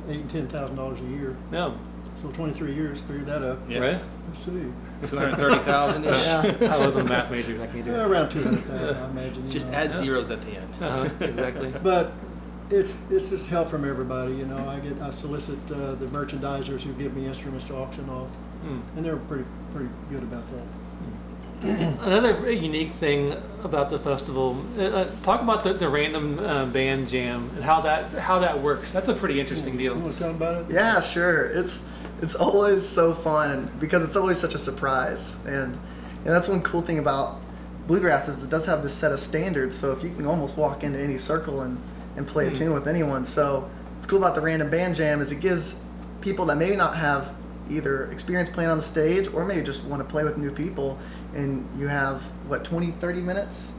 eight 0.09 0.21
and 0.21 0.29
ten 0.29 0.47
thousand 0.47 0.75
dollars 0.75 0.99
a 0.99 1.03
year. 1.03 1.35
No, 1.51 1.77
So 2.23 2.31
twenty-three 2.31 2.73
years, 2.73 3.01
figure 3.01 3.25
that 3.25 3.41
up. 3.43 3.59
Yeah. 3.69 3.79
right? 3.79 3.99
Let's 4.29 4.45
see. 4.45 4.51
Two 5.09 5.17
hundred 5.17 5.35
thirty 5.35 5.57
thousand 5.59 6.05
ish. 6.05 6.27
I 6.69 6.77
wasn't 6.79 7.05
a 7.05 7.09
math 7.09 7.29
major. 7.29 7.61
I 7.61 7.67
can't 7.67 7.83
do 7.85 7.91
Yeah, 7.91 8.05
it. 8.05 8.09
around 8.09 8.29
two 8.29 8.41
hundred 8.43 8.63
thousand, 8.63 8.95
I 9.03 9.09
imagine. 9.09 9.43
you 9.45 9.51
Just 9.51 9.69
know. 9.71 9.77
add 9.77 9.89
Yeah. 9.91 9.97
zeros 9.97 10.29
at 10.31 10.41
the 10.41 10.51
end. 10.57 10.69
Uh-huh, 10.81 11.09
exactly. 11.19 11.73
But 11.83 12.13
it's 12.69 13.11
it's 13.11 13.29
just 13.29 13.49
help 13.49 13.69
from 13.69 13.83
everybody. 13.87 14.33
You 14.35 14.45
know, 14.45 14.65
I 14.69 14.79
get 14.79 14.99
I 15.01 15.11
solicit 15.11 15.59
uh, 15.69 15.95
the 15.95 16.05
merchandisers 16.07 16.81
who 16.81 16.93
give 16.93 17.13
me 17.13 17.25
instruments 17.27 17.67
to 17.67 17.75
auction 17.75 18.09
off, 18.09 18.29
Hmm. 18.63 18.79
and 18.95 19.05
they're 19.05 19.17
pretty 19.17 19.43
pretty 19.73 19.89
good 20.09 20.23
about 20.23 20.43
that. 20.53 20.63
Another 22.01 22.51
unique 22.51 22.91
thing 22.91 23.35
about 23.63 23.89
the 23.89 23.97
festival, 23.97 24.57
uh, 24.77 24.81
uh, 24.81 25.07
talk 25.23 25.41
about 25.41 25.63
the, 25.63 25.71
the 25.73 25.87
random 25.87 26.37
uh, 26.39 26.65
band 26.65 27.07
jam 27.07 27.49
and 27.55 27.63
how 27.63 27.79
that 27.81 28.09
how 28.11 28.39
that 28.39 28.61
works. 28.61 28.91
That's 28.91 29.07
a 29.07 29.13
pretty 29.13 29.39
interesting 29.39 29.73
You 29.79 29.91
deal. 29.91 29.95
want 29.95 30.13
to 30.13 30.19
tell 30.19 30.27
them 30.33 30.35
about 30.37 30.69
it? 30.69 30.73
Yeah, 30.73 30.99
sure. 30.99 31.45
It's 31.45 31.87
it's 32.23 32.35
always 32.35 32.87
so 32.87 33.13
fun 33.13 33.69
because 33.81 34.01
it's 34.01 34.15
always 34.15 34.39
such 34.39 34.55
a 34.55 34.57
surprise. 34.57 35.35
And 35.45 35.73
and 36.25 36.33
that's 36.33 36.47
one 36.47 36.61
cool 36.61 36.81
thing 36.81 36.99
about 36.99 37.41
bluegrass 37.85 38.29
is 38.29 38.41
it 38.43 38.49
does 38.49 38.65
have 38.65 38.81
this 38.81 38.93
set 38.93 39.11
of 39.11 39.19
standards. 39.19 39.75
So 39.77 39.91
if 39.91 40.01
you 40.03 40.09
can 40.15 40.25
almost 40.25 40.55
walk 40.55 40.83
into 40.83 40.97
any 40.99 41.17
circle 41.17 41.61
and, 41.61 41.77
and 42.15 42.25
play 42.25 42.45
a 42.45 42.49
Hmm. 42.49 42.55
tune 42.55 42.73
with 42.73 42.87
anyone. 42.87 43.25
So 43.25 43.69
what's 43.93 44.05
cool 44.05 44.19
about 44.19 44.35
the 44.35 44.41
random 44.41 44.69
band 44.69 44.95
jam 44.95 45.19
is 45.19 45.33
it 45.33 45.41
gives 45.41 45.83
people 46.21 46.45
that 46.45 46.55
maybe 46.57 46.77
not 46.77 46.95
have 46.95 47.33
either 47.69 48.09
experience 48.11 48.49
playing 48.49 48.69
on 48.69 48.77
the 48.77 48.83
stage 48.83 49.27
or 49.33 49.43
maybe 49.43 49.61
just 49.61 49.83
want 49.83 50.01
to 50.01 50.07
play 50.09 50.23
with 50.23 50.37
new 50.37 50.51
people 50.51 50.97
and 51.35 51.67
you 51.77 51.87
have 51.87 52.21
what 52.47 52.63
20 52.63 52.91
30 52.91 53.21
minutes 53.21 53.73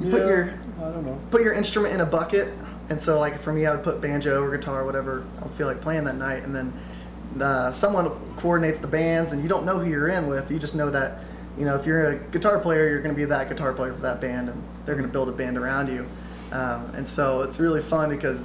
you 0.00 0.10
put 0.10 0.26
your 0.26 0.50
I 0.78 0.90
don't 0.92 1.04
know. 1.04 1.18
put 1.30 1.40
your 1.42 1.54
instrument 1.54 1.94
in 1.94 2.00
a 2.00 2.06
bucket 2.06 2.52
and 2.90 3.00
so 3.00 3.18
like 3.18 3.38
for 3.38 3.52
me 3.52 3.64
i 3.64 3.74
would 3.74 3.82
put 3.82 4.02
banjo 4.02 4.42
or 4.42 4.54
guitar 4.54 4.82
or 4.82 4.84
whatever 4.84 5.24
i 5.42 5.48
feel 5.56 5.66
like 5.66 5.80
playing 5.80 6.04
that 6.04 6.16
night 6.16 6.42
and 6.42 6.54
then 6.54 6.70
uh, 7.42 7.70
someone 7.72 8.10
coordinates 8.36 8.78
the 8.78 8.86
bands 8.88 9.32
and 9.32 9.42
you 9.42 9.48
don't 9.48 9.64
know 9.64 9.78
who 9.78 9.88
you're 9.90 10.08
in 10.08 10.26
with 10.26 10.50
you 10.50 10.58
just 10.58 10.74
know 10.74 10.90
that 10.90 11.18
you 11.58 11.64
know 11.64 11.74
if 11.74 11.86
you're 11.86 12.10
a 12.10 12.18
guitar 12.30 12.58
player 12.58 12.88
you're 12.88 13.00
going 13.02 13.14
to 13.14 13.16
be 13.16 13.24
that 13.24 13.48
guitar 13.48 13.72
player 13.72 13.92
for 13.94 14.00
that 14.02 14.20
band 14.20 14.48
and 14.48 14.62
they're 14.84 14.94
going 14.94 15.06
to 15.06 15.12
build 15.12 15.28
a 15.28 15.32
band 15.32 15.56
around 15.56 15.88
you 15.88 16.06
um, 16.52 16.84
and 16.94 17.06
so 17.06 17.40
it's 17.42 17.58
really 17.58 17.80
fun 17.82 18.08
because 18.10 18.44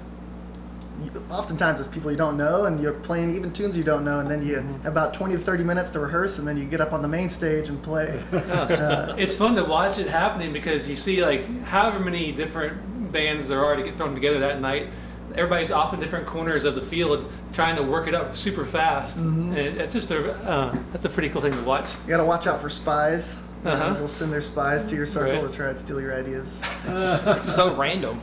you- 1.03 1.23
oftentimes 1.29 1.79
it's 1.79 1.89
people 1.89 2.11
you 2.11 2.17
don't 2.17 2.37
know 2.37 2.65
and 2.65 2.79
you're 2.79 2.93
playing 2.93 3.35
even 3.35 3.51
tunes 3.51 3.75
you 3.77 3.83
don't 3.83 4.05
know 4.05 4.19
and 4.19 4.29
then 4.29 4.45
you 4.45 4.57
Mm-hmm. 4.57 4.87
about 4.87 5.13
20 5.13 5.35
to 5.35 5.39
30 5.41 5.63
minutes 5.63 5.89
to 5.91 5.99
rehearse 5.99 6.37
and 6.39 6.47
then 6.47 6.57
you 6.57 6.65
get 6.65 6.79
up 6.81 6.93
on 6.93 7.01
the 7.01 7.07
main 7.07 7.29
stage 7.29 7.69
and 7.69 7.81
play 7.83 8.21
Yeah. 8.31 9.15
it's 9.17 9.35
fun 9.35 9.55
to 9.55 9.63
watch 9.63 9.97
it 9.99 10.07
happening 10.07 10.53
because 10.53 10.87
you 10.87 10.95
see 10.95 11.23
like 11.23 11.63
however 11.65 11.99
many 11.99 12.31
different 12.31 13.11
bands 13.11 13.47
there 13.47 13.63
are 13.65 13.75
to 13.75 13.83
get 13.83 13.97
thrown 13.97 14.13
together 14.13 14.39
that 14.39 14.61
night. 14.61 14.87
Everybody's 15.35 15.71
off 15.71 15.93
in 15.93 15.99
different 15.99 16.25
corners 16.25 16.65
of 16.65 16.75
the 16.75 16.81
field 16.81 17.31
trying 17.53 17.75
to 17.75 17.83
work 17.83 18.07
it 18.07 18.13
up 18.15 18.35
super 18.35 18.65
fast, 18.65 19.17
and 19.17 19.55
it's 19.57 19.93
just 19.93 20.11
a 20.11 20.33
uh, 20.47 20.75
that's 20.91 21.05
a 21.05 21.09
pretty 21.09 21.29
cool 21.29 21.41
thing 21.41 21.53
to 21.53 21.61
watch. 21.63 21.89
You 22.03 22.09
gotta 22.09 22.25
watch 22.25 22.47
out 22.47 22.61
for 22.61 22.69
spies. 22.69 23.41
Uh-huh. 23.63 23.93
They'll 23.93 24.07
send 24.07 24.31
their 24.33 24.41
spies 24.41 24.85
to 24.85 24.95
your 24.95 25.05
circle 25.05 25.43
Right. 25.43 25.51
to 25.51 25.55
try 25.55 25.67
and 25.69 25.77
steal 25.77 26.01
your 26.01 26.15
ideas. 26.15 26.59
It's 26.87 27.53
so 27.53 27.75
random. 27.75 28.19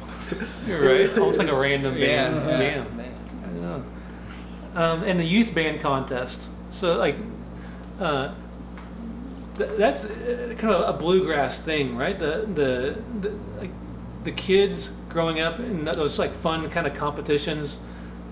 You're 0.66 0.82
right, 0.84 1.18
almost 1.18 1.38
like 1.38 1.48
a 1.48 1.58
random 1.58 1.94
band 1.94 2.34
Yeah, 2.48 2.58
jam. 2.58 2.96
man. 2.96 3.14
I 3.44 3.60
know. 3.60 3.84
Um, 4.74 5.02
and 5.04 5.18
the 5.18 5.24
youth 5.24 5.54
band 5.54 5.80
contest. 5.80 6.48
So 6.70 6.98
like, 6.98 7.16
uh, 8.00 8.34
th- 9.56 9.70
that's 9.78 10.04
uh, 10.06 10.54
kind 10.58 10.74
of 10.74 10.94
a 10.94 10.98
bluegrass 10.98 11.62
thing, 11.62 11.96
right? 11.96 12.18
The 12.18 12.46
the, 12.54 12.98
the 13.20 13.30
like 13.60 13.70
the 14.28 14.34
kids 14.34 14.90
growing 15.08 15.40
up 15.40 15.58
in 15.58 15.86
those 15.86 16.18
like 16.18 16.34
fun 16.34 16.68
kind 16.68 16.86
of 16.86 16.92
competitions 16.92 17.78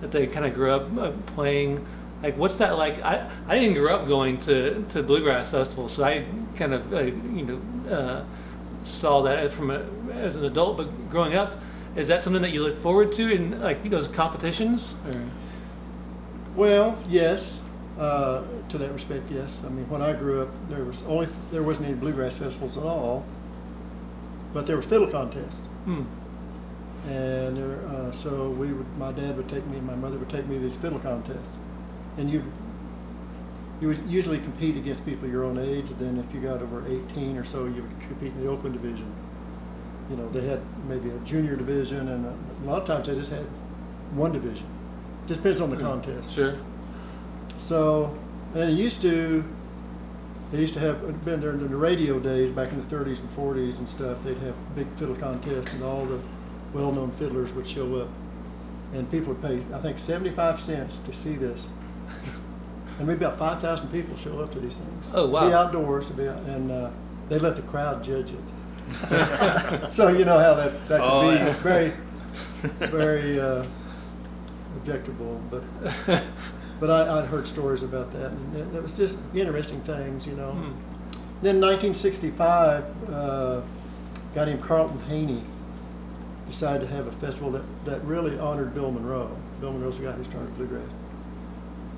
that 0.02 0.10
they 0.10 0.26
kind 0.26 0.44
of 0.44 0.52
grew 0.52 0.70
up 0.70 0.98
uh, 0.98 1.10
playing. 1.34 1.86
Like, 2.22 2.36
what's 2.36 2.58
that 2.58 2.76
like? 2.76 3.02
I, 3.02 3.30
I 3.48 3.58
didn't 3.58 3.74
grow 3.74 3.96
up 3.96 4.06
going 4.06 4.38
to, 4.40 4.84
to 4.90 5.02
bluegrass 5.02 5.48
festivals, 5.50 5.92
so 5.92 6.04
I 6.04 6.26
kind 6.56 6.74
of 6.74 6.92
you 6.92 7.46
know 7.46 7.94
uh, 7.94 8.24
saw 8.82 9.22
that 9.22 9.50
from 9.52 9.70
a, 9.70 9.86
as 10.12 10.36
an 10.36 10.44
adult. 10.44 10.76
But 10.76 11.08
growing 11.08 11.34
up, 11.34 11.62
is 11.96 12.08
that 12.08 12.20
something 12.20 12.42
that 12.42 12.52
you 12.52 12.62
look 12.62 12.76
forward 12.76 13.10
to 13.14 13.32
in 13.32 13.58
like 13.62 13.88
those 13.88 14.06
competitions? 14.06 14.96
Or? 15.06 15.22
Well, 16.56 16.98
yes, 17.08 17.62
uh, 17.98 18.42
to 18.68 18.76
that 18.76 18.92
respect, 18.92 19.30
yes. 19.30 19.62
I 19.64 19.70
mean, 19.70 19.88
when 19.88 20.02
I 20.02 20.12
grew 20.12 20.42
up, 20.42 20.50
there 20.68 20.84
was 20.84 21.02
only 21.04 21.28
there 21.52 21.62
wasn't 21.62 21.86
any 21.86 21.96
bluegrass 21.96 22.36
festivals 22.36 22.76
at 22.76 22.84
all, 22.84 23.24
but 24.52 24.66
there 24.66 24.76
were 24.76 24.82
fiddle 24.82 25.06
contests, 25.06 25.62
Hmm. 25.86 26.02
and 27.08 27.56
there, 27.56 27.78
uh, 27.88 28.10
so 28.10 28.50
we 28.50 28.72
would. 28.72 28.98
My 28.98 29.12
dad 29.12 29.36
would 29.36 29.48
take 29.48 29.64
me, 29.68 29.78
and 29.78 29.86
my 29.86 29.94
mother 29.94 30.18
would 30.18 30.28
take 30.28 30.46
me 30.46 30.56
to 30.56 30.60
these 30.60 30.76
fiddle 30.76 30.98
contests, 30.98 31.56
and 32.18 32.28
you 32.28 32.42
you 33.80 33.88
would 33.88 34.10
usually 34.10 34.38
compete 34.38 34.76
against 34.76 35.04
people 35.04 35.28
your 35.28 35.44
own 35.44 35.58
age. 35.58 35.88
And 35.90 35.98
then 35.98 36.18
if 36.18 36.34
you 36.34 36.40
got 36.40 36.62
over 36.62 36.84
18 36.88 37.36
or 37.36 37.44
so, 37.44 37.66
you 37.66 37.82
would 37.82 38.00
compete 38.00 38.32
in 38.32 38.44
the 38.44 38.50
open 38.50 38.72
division. 38.72 39.10
You 40.10 40.16
know, 40.16 40.28
they 40.30 40.46
had 40.46 40.60
maybe 40.88 41.10
a 41.10 41.18
junior 41.20 41.56
division, 41.56 42.08
and 42.08 42.26
a, 42.26 42.34
a 42.64 42.66
lot 42.66 42.82
of 42.82 42.86
times 42.88 43.06
they 43.06 43.14
just 43.14 43.32
had 43.32 43.44
one 44.12 44.32
division. 44.32 44.66
Just 45.26 45.40
depends 45.40 45.60
on 45.60 45.70
the 45.70 45.76
contest. 45.76 46.32
Sure. 46.32 46.56
So, 47.58 48.16
and 48.54 48.62
they 48.62 48.72
used 48.72 49.02
to, 49.02 49.44
they 50.52 50.60
used 50.60 50.74
to 50.74 50.80
have, 50.80 51.24
been 51.24 51.40
there 51.40 51.50
in 51.50 51.58
the 51.58 51.76
radio 51.76 52.18
days 52.18 52.50
back 52.50 52.70
in 52.72 52.86
the 52.86 52.94
30s 52.96 53.18
and 53.18 53.30
40s 53.30 53.78
and 53.78 53.88
stuff, 53.88 54.22
they'd 54.24 54.36
have 54.38 54.54
big 54.76 54.86
fiddle 54.96 55.16
contests 55.16 55.72
and 55.72 55.82
all 55.82 56.04
the 56.04 56.20
well-known 56.72 57.10
fiddlers 57.10 57.52
would 57.52 57.66
show 57.66 57.96
up. 57.96 58.08
And 58.94 59.10
people 59.10 59.34
would 59.34 59.42
pay, 59.42 59.60
I 59.74 59.80
think, 59.80 59.98
75 59.98 60.60
cents 60.60 60.98
to 60.98 61.12
see 61.12 61.34
this. 61.34 61.70
And 62.98 63.06
maybe 63.06 63.24
about 63.24 63.38
5,000 63.38 63.88
people 63.88 64.16
show 64.16 64.38
up 64.40 64.52
to 64.52 64.60
these 64.60 64.78
things. 64.78 65.06
Oh, 65.12 65.26
wow. 65.26 65.48
Be 65.48 65.52
outdoors, 65.54 66.08
be 66.10 66.28
out, 66.28 66.38
and 66.44 66.70
uh, 66.70 66.90
they 67.28 67.38
let 67.38 67.56
the 67.56 67.62
crowd 67.62 68.02
judge 68.04 68.30
it. 68.32 69.90
so 69.90 70.08
you 70.08 70.24
know 70.24 70.38
how 70.38 70.54
that, 70.54 70.72
that 70.88 71.00
could 71.00 71.10
Oh, 71.10 71.30
be 71.30 71.36
yeah. 71.36 71.52
very, 71.54 71.92
very 72.90 73.40
uh, 73.40 73.66
objectable, 74.78 75.40
but 75.50 75.62
but 76.80 76.90
I, 76.90 77.18
I'd 77.18 77.26
heard 77.26 77.46
stories 77.48 77.82
about 77.82 78.12
that, 78.12 78.32
and 78.32 78.56
it, 78.56 78.76
it 78.76 78.82
was 78.82 78.92
just 78.92 79.18
interesting 79.34 79.80
things, 79.82 80.26
you 80.26 80.34
know. 80.34 80.52
Hmm. 80.52 80.72
Then 81.42 81.60
1965, 81.60 82.84
uh, 83.08 83.12
a 83.12 83.62
guy 84.34 84.46
named 84.46 84.62
Carlton 84.62 84.98
Haney 85.08 85.42
decided 86.48 86.88
to 86.88 86.94
have 86.94 87.06
a 87.06 87.12
festival 87.12 87.50
that, 87.50 87.62
that 87.84 88.02
really 88.04 88.38
honored 88.38 88.74
Bill 88.74 88.90
Monroe. 88.90 89.36
Bill 89.60 89.72
Monroe's 89.72 89.98
the 89.98 90.04
guy 90.04 90.12
who 90.12 90.24
started 90.24 90.54
bluegrass. 90.54 90.88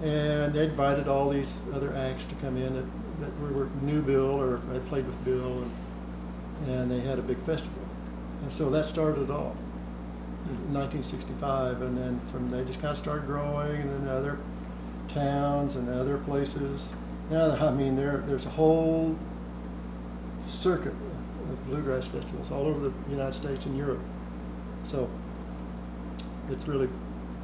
And 0.03 0.55
they 0.55 0.65
invited 0.65 1.09
all 1.09 1.31
these 1.31 1.61
other 1.75 1.95
acts 1.95 2.25
to 2.27 2.35
come 2.37 2.57
in 2.57 2.75
that, 2.75 2.85
that 3.21 3.41
were, 3.41 3.65
were 3.65 3.71
knew 3.83 4.01
Bill 4.01 4.41
or 4.41 4.59
had 4.73 4.87
played 4.89 5.07
with 5.07 5.25
Bill, 5.25 5.59
and, 5.59 5.73
and 6.69 6.91
they 6.91 7.01
had 7.01 7.19
a 7.19 7.23
big 7.23 7.39
festival. 7.39 7.83
And 8.43 8.53
so 8.53 8.71
that 8.71 8.87
started 8.87 9.23
it 9.23 9.31
all. 9.31 9.57
in 10.47 10.75
1965, 10.75 11.83
and 11.83 11.99
then 11.99 12.21
from 12.33 12.51
they 12.51 12.65
just 12.65 12.81
kind 12.81 12.93
of 12.93 12.99
started 12.99 13.27
growing, 13.27 13.83
and 13.83 13.91
then 13.91 14.09
other 14.09 14.39
towns 15.09 15.77
and 15.77 15.89
other 15.89 16.19
places. 16.19 16.93
Now, 17.31 17.51
I 17.57 17.71
mean, 17.73 17.97
there 17.97 18.23
there's 18.27 18.47
a 18.47 18.51
whole 18.51 19.17
circuit 20.45 20.93
of, 20.93 21.67
bluegrass 21.67 22.07
festivals 22.07 22.51
all 22.51 22.67
over 22.67 22.89
the 22.89 22.93
United 23.11 23.35
States 23.35 23.67
and 23.67 23.77
Europe. 23.77 24.01
So 24.85 25.09
it's 26.51 26.67
really 26.67 26.89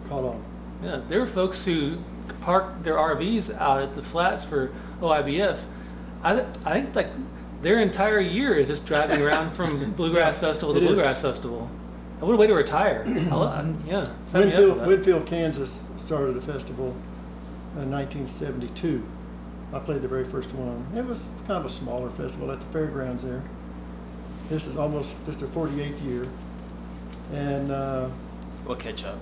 caught 0.09 0.25
on. 0.25 0.43
Yeah, 0.83 1.01
there 1.09 1.21
were 1.21 1.27
folks 1.27 1.65
who 1.65 1.99
parked 2.41 2.83
their 2.85 2.95
RVs 2.95 3.55
out 3.59 3.83
at 3.83 3.95
the 3.95 4.03
flats 4.03 4.43
for 4.45 4.73
OIBF. 5.01 5.59
I, 6.23 6.35
th- 6.35 6.47
I 6.65 6.73
think 6.73 6.95
like 6.97 7.11
their 7.61 7.81
entire 7.81 8.21
year 8.21 8.55
is 8.55 8.69
just 8.69 8.87
driving 8.87 9.21
around 9.21 9.51
from 9.53 9.91
Bluegrass 9.97 10.39
Festival 10.39 10.75
to 10.75 10.81
It 10.81 10.85
is. 10.85 10.89
Bluegrass 10.91 11.21
Festival. 11.21 11.69
And 12.19 12.23
what 12.23 12.33
a 12.35 12.37
way 12.37 12.47
to 12.47 12.55
retire. 12.55 13.05
I, 13.07 13.35
lo- 13.35 13.77
yeah, 13.87 14.05
sign 14.25 14.49
me 14.49 14.55
up 14.55 14.55
for 14.55 14.61
Winfield, 14.61 14.79
that. 14.81 14.89
Winfield, 14.89 15.27
Kansas 15.27 15.85
started 15.99 16.37
a 16.37 16.41
festival 16.41 16.95
1972. 17.83 19.03
I 19.73 19.79
played 19.81 20.03
the 20.03 20.09
very 20.09 20.25
first 20.25 20.53
one. 20.55 20.87
It 20.97 21.05
was 21.05 21.31
kind 21.47 21.53
of 21.59 21.67
a 21.67 21.71
smaller 21.71 22.11
festival 22.11 22.51
at 22.53 22.61
the 22.61 22.67
fairgrounds 22.67 23.25
there. 23.25 23.43
This 24.49 24.67
is 24.67 24.77
almost 24.77 25.15
just 25.27 25.41
their 25.41 25.49
48th 25.49 26.05
year. 26.05 26.29
And 27.33 27.71
uh, 27.71 28.09
We'll 28.67 28.77
catch 28.77 29.05
up. 29.05 29.19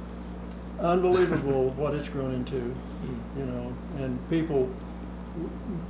unbelievable 0.80 1.70
what 1.76 1.94
it's 1.94 2.08
grown 2.08 2.34
into, 2.34 2.56
Mm. 3.02 3.38
you 3.38 3.44
know. 3.46 3.72
And 3.98 4.18
people 4.30 4.68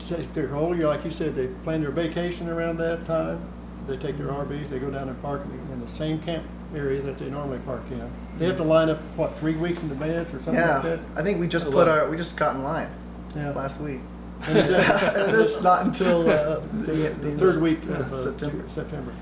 take 0.08 0.32
their 0.32 0.48
whole 0.48 0.74
year, 0.76 0.86
like 0.86 1.04
you 1.04 1.10
said, 1.10 1.34
they 1.34 1.48
plan 1.64 1.82
their 1.82 1.90
vacation 1.90 2.48
around 2.48 2.78
that 2.78 3.04
time. 3.04 3.40
They 3.88 3.96
take 3.96 4.16
their 4.16 4.28
RVs, 4.28 4.68
they 4.68 4.78
go 4.78 4.90
down 4.90 5.08
and 5.08 5.20
park 5.20 5.42
in 5.72 5.80
the 5.80 5.88
same 5.88 6.20
camp 6.20 6.44
area 6.74 7.00
that 7.02 7.18
they 7.18 7.28
normally 7.28 7.58
park 7.60 7.82
in. 7.90 8.10
They 8.38 8.46
have 8.46 8.56
to 8.56 8.62
line 8.64 8.88
up, 8.90 8.98
what, 9.16 9.36
three 9.38 9.54
weeks 9.56 9.82
in 9.82 9.90
advance 9.90 10.28
or 10.30 10.38
something 10.42 10.54
like 10.54 10.64
Yeah, 10.64 10.78
that? 10.80 11.00
I 11.16 11.22
think 11.22 11.38
we 11.40 11.46
just 11.48 11.70
put 11.70 11.88
our 11.88 12.08
we 12.08 12.16
just 12.16 12.36
got 12.36 12.56
in 12.56 12.62
line 12.62 12.88
Yeah. 13.36 13.50
last 13.50 13.80
week. 13.80 14.00
And 14.48 14.58
it's, 14.58 14.68
and 15.16 15.40
it's 15.40 15.62
not 15.62 15.86
until 15.86 16.28
uh, 16.28 16.58
the, 16.82 16.92
the 16.92 17.08
the 17.30 17.38
third 17.38 17.62
week 17.62 17.82
of 17.84 18.12
uh, 18.12 18.16
September. 18.16 18.64
September. 18.68 19.14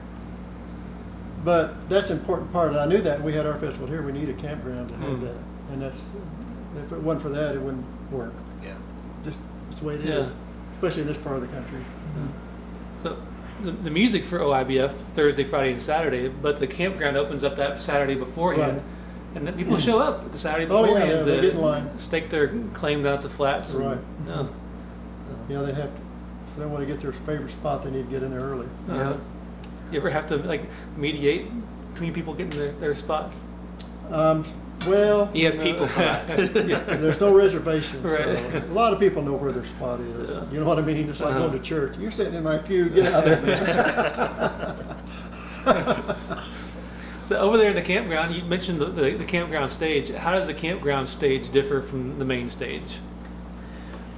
But 1.44 1.88
that's 1.90 2.08
an 2.10 2.18
important 2.18 2.50
part. 2.52 2.74
I 2.74 2.86
knew 2.86 3.02
that 3.02 3.18
when 3.18 3.26
we 3.26 3.32
had 3.34 3.44
our 3.46 3.58
festival 3.58 3.86
here. 3.86 4.00
We 4.02 4.12
need 4.12 4.28
a 4.30 4.34
campground 4.34 4.88
to 4.90 4.96
have 4.96 5.18
Hmm. 5.18 5.24
that, 5.26 5.34
and 5.72 5.82
that's 5.82 6.06
if 6.86 6.92
it 6.92 6.98
wasn't 7.02 7.22
for 7.22 7.28
that, 7.30 7.54
it 7.54 7.60
wouldn't 7.60 7.84
work. 8.10 8.32
Yeah. 8.64 8.74
Just 9.24 9.38
it's 9.70 9.80
the 9.80 9.86
way 9.86 9.94
it 9.96 10.04
Yeah. 10.06 10.14
is, 10.20 10.32
especially 10.76 11.02
in 11.02 11.08
this 11.08 11.18
part 11.18 11.36
of 11.36 11.42
the 11.42 11.48
country. 11.48 11.80
So 12.98 13.16
the, 13.64 13.72
the 13.72 13.90
music 13.90 14.24
for 14.24 14.38
OIBF 14.40 14.92
Thursday, 14.92 15.44
Friday, 15.44 15.72
and 15.72 15.82
Saturday, 15.82 16.28
but 16.28 16.58
the 16.58 16.66
campground 16.66 17.16
opens 17.16 17.44
up 17.44 17.56
that 17.56 17.78
Saturday 17.78 18.14
beforehand. 18.14 18.76
Right. 18.78 18.84
And 19.36 19.46
then 19.46 19.56
people 19.56 19.78
show 19.78 19.98
up 20.00 20.32
the 20.32 20.38
Saturday 20.38 20.66
Oh, 20.70 20.80
yeah, 20.80 20.86
beforehand 20.86 21.10
yeah, 21.10 21.22
they 21.22 21.36
to 21.36 21.42
get 21.42 21.54
in 21.54 21.60
line. 21.60 21.98
stake 21.98 22.30
their 22.30 22.48
claim 22.74 23.02
down 23.04 23.14
at 23.14 23.22
the 23.22 23.28
flats. 23.28 23.74
and- 23.74 23.84
Right. 23.86 23.98
yeah. 24.26 24.46
Yeah, 25.48 25.62
they 25.62 25.72
have. 25.72 25.94
To, 25.94 26.00
if 26.52 26.58
they 26.58 26.66
want 26.66 26.80
to 26.80 26.86
get 26.86 27.00
their 27.00 27.12
favorite 27.12 27.50
spot, 27.52 27.84
they 27.84 27.90
need 27.90 28.04
to 28.06 28.10
get 28.10 28.22
in 28.24 28.30
there 28.32 28.40
early. 28.40 28.66
Uh, 28.88 29.14
you 29.92 29.98
ever 30.00 30.10
have 30.10 30.26
to 30.26 30.36
like 30.36 30.62
mediate 30.96 31.46
between 31.92 32.12
people 32.12 32.34
getting 32.34 32.58
their, 32.58 32.72
their 32.72 32.94
spots? 32.94 33.42
Um, 34.10 34.44
well, 34.86 35.26
He 35.26 35.44
has 35.44 35.56
uh, 35.56 35.62
people 35.62 35.86
for 35.86 36.00
that. 36.00 36.26
There's 36.52 37.20
no 37.20 37.34
reservations. 37.34 38.02
Right. 38.04 38.38
So 38.52 38.62
a 38.68 38.72
lot 38.72 38.92
of 38.92 39.00
people 39.00 39.22
know 39.22 39.34
where 39.34 39.52
their 39.52 39.64
spot 39.64 40.00
is. 40.00 40.30
Yeah. 40.30 40.44
You 40.50 40.60
know 40.60 40.66
what 40.66 40.78
I 40.78 40.82
mean? 40.82 41.08
It's 41.08 41.20
like 41.20 41.30
Uh-huh. 41.30 41.46
going 41.48 41.52
to 41.58 41.64
church. 41.64 41.96
You're 41.98 42.10
sitting 42.10 42.34
in 42.34 42.42
my 42.42 42.58
pew. 42.58 42.88
Get 42.88 43.12
out 43.12 43.26
of 43.28 43.42
there. 43.42 44.76
So 47.24 47.36
over 47.38 47.56
there 47.56 47.68
in 47.70 47.76
the 47.76 47.82
campground, 47.82 48.34
you 48.34 48.42
mentioned 48.42 48.80
the, 48.80 48.86
the, 48.86 49.12
the 49.12 49.24
campground 49.24 49.70
stage. 49.70 50.10
How 50.10 50.32
does 50.32 50.48
the 50.48 50.54
campground 50.54 51.08
stage 51.08 51.52
differ 51.52 51.80
from 51.80 52.18
the 52.18 52.24
main 52.24 52.50
stage? 52.50 52.98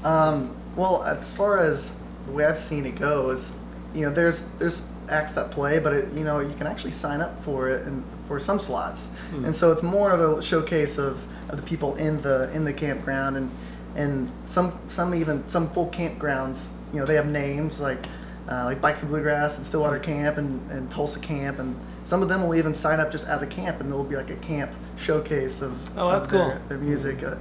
Um, 0.02 0.56
well, 0.76 1.02
as 1.04 1.34
far 1.36 1.58
as 1.58 2.00
the 2.24 2.32
way 2.32 2.46
I've 2.46 2.56
seen 2.58 2.86
it 2.86 2.94
go 2.98 3.28
is, 3.28 3.58
you 3.92 4.06
know, 4.06 4.10
there's 4.10 4.46
there's 4.52 4.86
acts 5.10 5.32
that 5.34 5.50
play, 5.50 5.78
but 5.78 5.92
it, 5.92 6.10
you 6.14 6.24
know, 6.24 6.40
you 6.40 6.54
can 6.54 6.66
actually 6.66 6.92
sign 6.92 7.20
up 7.20 7.42
for 7.44 7.68
it 7.68 7.86
and 7.86 8.02
for 8.32 8.38
some 8.40 8.58
slots, 8.58 9.10
Hmm. 9.30 9.44
and 9.44 9.54
so 9.54 9.70
it's 9.72 9.82
more 9.82 10.10
of 10.10 10.20
a 10.20 10.42
showcase 10.42 10.96
of, 10.98 11.22
of 11.50 11.56
the 11.60 11.62
people 11.62 11.94
in 11.96 12.20
the 12.22 12.50
in 12.54 12.64
the 12.64 12.72
campground 12.72 13.36
and 13.36 13.50
and 13.94 14.30
some 14.46 14.72
some 14.88 15.14
even 15.14 15.46
some 15.46 15.68
full 15.68 15.88
campgrounds, 15.90 16.70
you 16.94 17.00
know, 17.00 17.04
they 17.06 17.14
have 17.14 17.26
names 17.26 17.78
like 17.80 18.06
uh, 18.50 18.64
like 18.64 18.80
Bikes 18.80 19.02
and 19.02 19.10
Bluegrass 19.10 19.58
and 19.58 19.66
Stillwater 19.66 19.98
Camp 19.98 20.38
and, 20.38 20.50
and 20.70 20.90
Tulsa 20.90 21.20
Camp, 21.20 21.58
and 21.58 21.76
some 22.04 22.22
of 22.22 22.28
them 22.28 22.42
will 22.42 22.54
even 22.54 22.74
sign 22.74 22.98
up 23.00 23.10
just 23.12 23.28
as 23.28 23.42
a 23.42 23.46
camp, 23.46 23.80
and 23.80 23.88
there'll 23.90 24.02
be 24.02 24.16
like 24.16 24.30
a 24.30 24.36
camp 24.36 24.70
showcase 24.96 25.62
of, 25.62 25.72
Oh, 25.98 26.10
that's 26.10 26.24
of 26.26 26.32
their, 26.32 26.50
cool. 26.50 26.58
their 26.68 26.78
music. 26.78 27.22
Uh, 27.22 27.36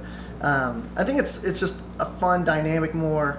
um, 0.46 0.88
I 0.96 1.04
think 1.04 1.18
it's 1.18 1.42
it's 1.42 1.58
just 1.58 1.82
a 2.00 2.06
fun 2.20 2.44
dynamic, 2.44 2.92
more 2.94 3.38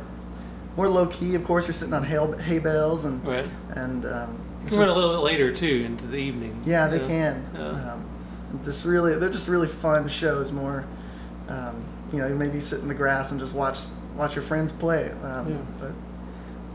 more 0.75 0.89
low 0.89 1.05
key. 1.07 1.35
Of 1.35 1.43
course, 1.45 1.67
you're 1.67 1.73
sitting 1.81 1.93
on 1.93 2.03
hay, 2.03 2.17
hay 2.41 2.59
bales 2.59 3.05
and 3.05 3.23
Right. 3.25 3.45
and 3.75 4.05
um, 4.07 4.39
You 4.63 4.67
it's 4.67 4.77
can 4.77 4.79
run 4.79 4.89
a 4.89 4.93
little 4.93 5.11
bit 5.11 5.19
later 5.23 5.53
too 5.53 5.83
into 5.85 6.07
the 6.07 6.17
evening. 6.17 6.61
yeah, 6.65 6.87
they 6.87 6.99
can. 6.99 7.45
Yeah. 7.53 7.93
Um, 7.93 8.05
This 8.63 8.85
really, 8.85 9.17
they're 9.17 9.29
just 9.29 9.47
really 9.47 9.67
fun 9.67 10.07
shows. 10.07 10.51
More, 10.51 10.85
um, 11.49 11.83
you 12.11 12.19
know, 12.19 12.27
you 12.27 12.35
maybe 12.35 12.61
sit 12.61 12.79
in 12.79 12.87
the 12.87 12.93
grass 12.93 13.31
and 13.31 13.39
just 13.39 13.53
watch 13.53 13.79
watch 14.15 14.35
your 14.35 14.43
friends 14.43 14.71
play. 14.71 15.11
Um, 15.23 15.49
Yeah. 15.49 15.57
But 15.79 15.91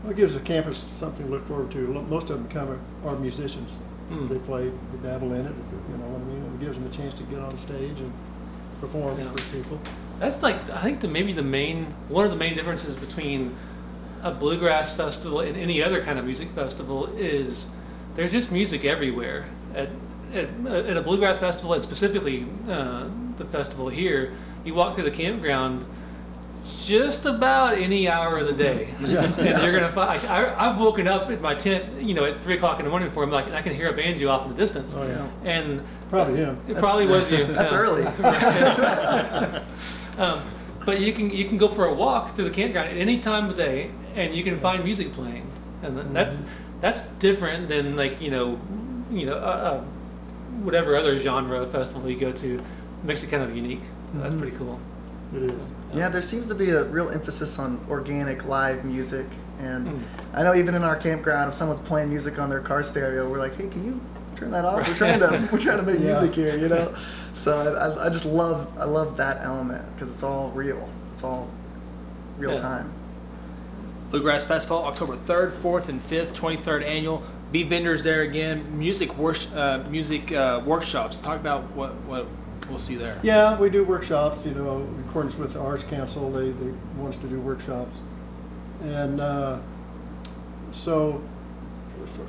Well, 0.03 0.11
it 0.11 0.17
gives 0.17 0.33
the 0.35 0.41
campus 0.41 0.85
something 0.95 1.25
to 1.25 1.31
look 1.31 1.47
forward 1.47 1.71
to. 1.71 1.87
Most 1.87 2.29
of 2.29 2.37
them 2.37 2.47
come 2.49 2.69
are, 2.69 3.09
are 3.09 3.17
musicians. 3.17 3.71
Mm. 4.11 4.27
They 4.29 4.39
play, 4.39 4.69
they 4.69 5.07
dabble 5.09 5.33
in 5.33 5.45
it. 5.45 5.53
You 5.91 5.97
know 5.97 6.05
what 6.11 6.21
I 6.21 6.25
mean? 6.25 6.43
It 6.55 6.59
gives 6.65 6.77
them 6.77 6.85
a 6.87 6.89
chance 6.89 7.13
to 7.15 7.23
get 7.23 7.39
on 7.39 7.57
stage 7.57 7.99
and 7.99 8.11
perform 8.81 9.17
Yeah. 9.19 9.29
for 9.31 9.55
people. 9.55 9.79
That's 10.19 10.43
like 10.43 10.57
I 10.69 10.81
think 10.81 10.99
the 10.99 11.07
maybe 11.07 11.31
the 11.33 11.43
main 11.43 11.85
one 12.09 12.25
of 12.25 12.31
the 12.31 12.37
main 12.37 12.55
differences 12.55 12.97
between 12.97 13.55
a 14.23 14.31
bluegrass 14.31 14.95
festival 14.95 15.39
and 15.41 15.55
any 15.57 15.81
other 15.83 16.03
kind 16.03 16.19
of 16.19 16.25
music 16.25 16.49
festival 16.49 17.07
is 17.17 17.69
there's 18.15 18.31
just 18.31 18.51
music 18.51 18.85
everywhere. 18.85 19.45
At 19.75 19.89
at, 20.33 20.47
at 20.67 20.97
a 20.97 21.01
bluegrass 21.01 21.37
festival, 21.37 21.73
and 21.73 21.83
specifically 21.83 22.45
uh, 22.69 23.07
the 23.37 23.45
festival 23.45 23.89
here, 23.89 24.33
you 24.63 24.73
walk 24.75 24.93
through 24.95 25.05
the 25.05 25.11
campground 25.11 25.85
just 26.85 27.25
about 27.25 27.79
any 27.79 28.07
hour 28.07 28.37
of 28.37 28.45
the 28.45 28.53
day, 28.53 28.93
and 28.99 29.63
you're 29.63 29.71
gonna 29.71 29.91
find. 29.91 30.23
I, 30.27 30.69
I've 30.69 30.79
woken 30.79 31.07
up 31.07 31.31
in 31.31 31.41
my 31.41 31.55
tent, 31.55 32.01
you 32.03 32.13
know, 32.13 32.25
at 32.25 32.35
three 32.35 32.55
o'clock 32.55 32.77
in 32.79 32.85
the 32.85 32.91
morning 32.91 33.09
for 33.09 33.23
him, 33.23 33.31
like, 33.31 33.47
and 33.47 33.55
I 33.55 33.61
can 33.63 33.73
hear 33.73 33.89
a 33.89 33.93
banjo 33.93 34.27
off 34.29 34.45
in 34.45 34.51
the 34.51 34.57
distance, 34.57 34.93
Oh, 34.95 35.07
yeah. 35.07 35.27
and 35.49 35.81
Probably 36.11 36.35
him. 36.37 36.59
it 36.67 36.77
probably 36.77 37.07
was 37.07 37.31
you. 37.31 37.43
that's 37.45 37.71
yeah. 37.71 37.77
early. 37.77 39.63
Um, 40.19 40.41
but 40.85 40.99
you 41.01 41.13
can 41.13 41.29
you 41.29 41.45
can 41.45 41.57
go 41.57 41.67
for 41.67 41.85
a 41.85 41.93
walk 41.93 42.35
through 42.35 42.45
the 42.45 42.51
campground 42.51 42.89
at 42.89 42.97
any 42.97 43.19
time 43.19 43.49
of 43.49 43.55
day, 43.55 43.91
and 44.15 44.33
you 44.33 44.43
can 44.43 44.57
find 44.57 44.83
music 44.83 45.13
playing, 45.13 45.45
and 45.83 45.95
th- 45.95 46.07
that's 46.13 46.37
that's 46.81 47.01
different 47.19 47.67
than 47.69 47.95
like 47.95 48.21
you 48.21 48.31
know, 48.31 48.59
you 49.11 49.25
know, 49.25 49.35
uh, 49.35 49.39
uh, 49.39 49.81
whatever 50.63 50.95
other 50.95 51.17
genre 51.19 51.65
festival 51.65 52.09
you 52.09 52.17
go 52.17 52.31
to, 52.31 52.61
makes 53.03 53.23
it 53.23 53.27
kind 53.29 53.43
of 53.43 53.55
unique. 53.55 53.81
That's 54.13 54.33
Mhm. 54.33 54.39
pretty 54.39 54.57
cool. 54.57 54.79
It 55.35 55.43
is. 55.43 55.51
Yeah, 55.93 56.09
there 56.09 56.21
seems 56.21 56.47
to 56.47 56.55
be 56.55 56.69
a 56.71 56.85
real 56.85 57.09
emphasis 57.09 57.59
on 57.59 57.79
organic 57.89 58.45
live 58.47 58.83
music, 58.85 59.25
and 59.59 59.87
Mm. 59.87 59.99
I 60.33 60.43
know 60.43 60.55
even 60.55 60.73
in 60.75 60.83
our 60.83 60.95
campground, 60.95 61.49
if 61.49 61.55
someone's 61.55 61.81
playing 61.81 62.09
music 62.09 62.39
on 62.39 62.49
their 62.49 62.61
car 62.61 62.81
stereo, 62.83 63.29
we're 63.29 63.37
like, 63.39 63.55
"Hey, 63.55 63.67
can 63.67 63.83
you 63.85 63.99
turn 64.39 64.51
that 64.51 64.65
off? 64.65 64.87
We're 64.87 64.95
trying 64.95 65.19
to 65.19 65.49
we're 65.51 65.59
trying 65.59 65.77
to 65.77 65.83
make 65.83 65.99
Yeah. 65.99 66.13
music 66.19 66.33
here," 66.33 66.57
you 66.57 66.69
know. 66.69 66.93
So 67.33 67.57
I, 67.57 67.87
I, 67.87 68.05
I 68.07 68.09
just 68.09 68.25
love 68.25 68.67
I 68.79 68.85
love 68.85 69.17
that 69.17 69.43
element 69.43 69.83
because 69.93 70.09
it's 70.13 70.23
all 70.23 70.49
real. 70.51 70.87
It's 71.13 71.23
all 71.23 71.49
real 72.37 72.51
Yeah. 72.51 72.61
time. 72.61 72.93
Bluegrass 74.11 74.45
Festival, 74.45 74.83
October 74.85 75.15
3rd, 75.17 75.51
4th, 75.51 75.87
and 75.87 76.01
5th, 76.01 76.33
23rd 76.33 76.83
annual. 76.83 77.21
Be 77.51 77.61
vendors 77.63 78.01
there 78.01 78.21
again. 78.23 78.77
Music 78.79 79.15
wors- 79.19 79.53
uh, 79.53 79.85
music 79.89 80.31
uh, 80.31 80.61
workshops. 80.65 81.19
Talk 81.19 81.39
about 81.39 81.61
what, 81.75 81.93
what 82.07 82.25
we'll 82.69 82.79
see 82.79 82.95
there. 82.95 83.19
Yeah, 83.21 83.59
we 83.59 83.69
do 83.69 83.83
workshops, 83.83 84.45
you 84.47 84.53
know, 84.55 84.77
in 84.81 85.03
accordance 85.07 85.35
with 85.35 85.53
the 85.53 85.59
Arts 85.59 85.83
Council, 85.83 86.31
they, 86.31 86.49
they 86.51 86.71
want 86.97 87.13
us 87.15 87.21
to 87.21 87.27
do 87.27 87.39
workshops. 87.39 87.97
And, 88.83 89.19
uh, 89.21 89.59
so, 90.71 91.21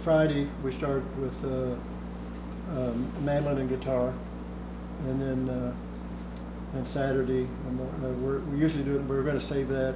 Friday, 0.02 0.48
we 0.62 0.70
start 0.72 1.02
with, 1.18 1.44
uh, 1.44 1.76
um, 2.76 3.10
mandolin 3.24 3.58
and 3.58 3.68
guitar. 3.68 4.12
And 5.06 5.20
then, 5.20 5.48
uh, 5.48 5.72
and 6.76 6.86
Saturday, 6.86 7.48
and 7.66 7.76
more- 7.76 7.86
uh, 8.10 8.12
we're, 8.14 8.38
we 8.40 8.58
usually 8.58 8.84
do 8.84 8.96
it, 8.96 9.02
we're 9.02 9.22
gonna 9.22 9.40
save 9.40 9.68
that 9.68 9.94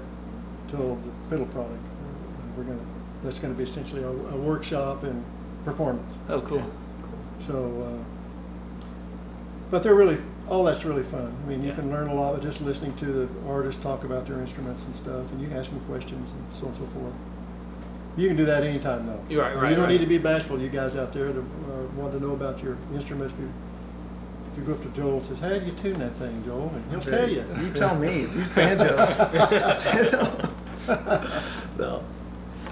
till 0.69 0.97
the 0.97 1.29
fiddle 1.31 1.47
frolic. 1.47 1.71
We're 2.57 2.65
gonna, 2.65 2.79
that's 3.23 3.39
gonna 3.39 3.55
be 3.55 3.65
essentially 3.65 4.03
a, 4.03 4.09
a 4.09 4.37
workshop 4.37 5.03
and 5.05 5.25
performance. 5.65 6.15
Oh, 6.29 6.41
cool. 6.41 6.63
So, 7.39 8.01
uh, 8.01 8.85
but 9.71 9.83
they're 9.83 9.95
really, 9.95 10.19
all 10.49 10.65
that's 10.65 10.85
really 10.85 11.03
fun. 11.03 11.35
I 11.45 11.49
mean, 11.49 11.63
you 11.63 11.69
Yeah. 11.71 11.75
can 11.77 11.91
learn 11.91 12.09
a 12.09 12.15
lot 12.15 12.35
by 12.35 12.41
just 12.41 12.61
listening 12.61 12.95
to 12.97 13.07
the 13.07 13.29
artists 13.51 13.83
talk 13.83 14.05
about 14.05 14.27
their 14.27 14.41
instruments 14.41 14.85
and 14.85 14.95
stuff, 14.97 15.31
and 15.33 15.41
you 15.41 15.49
can 15.49 15.57
ask 15.59 15.71
them 15.71 15.81
questions 15.81 16.35
and 16.35 16.45
so 16.53 16.67
on 16.67 16.73
and 16.73 16.77
so 16.79 16.87
forth. 16.99 17.15
You 18.17 18.29
can 18.29 18.37
do 18.37 18.45
that 18.45 18.63
anytime, 18.63 19.07
though. 19.07 19.21
You're 19.29 19.43
right, 19.43 19.57
right, 19.57 19.71
You 19.71 19.77
don't 19.77 19.85
right. 19.87 19.93
need 19.93 19.99
to 19.99 20.07
be 20.07 20.19
bashful, 20.19 20.61
you 20.61 20.69
guys 20.69 20.95
out 20.97 21.13
there 21.13 21.33
that 21.33 21.41
uh, 21.41 21.87
want 21.97 22.13
to 22.13 22.21
know 22.21 22.33
about 22.33 22.63
your 22.63 22.77
instrument. 22.95 23.33
If 23.33 23.39
you, 23.41 23.53
if 24.53 24.59
you 24.59 24.65
go 24.65 24.73
up 24.75 24.83
to 24.83 24.89
Joel 24.91 25.17
and 25.17 25.27
says, 25.27 25.39
"How 25.41 25.49
do 25.49 25.65
you 25.65 25.73
tune 25.73 25.99
that 25.99 26.15
thing, 26.17 26.45
Joel?" 26.45 26.73
and 26.75 26.91
he'll 26.91 27.01
tell 27.01 27.29
you. 27.29 27.45
You 27.61 27.71
tell 27.73 27.97
me. 27.97 28.27
These 28.27 28.51
banjos. 28.51 29.19
no. 31.79 32.05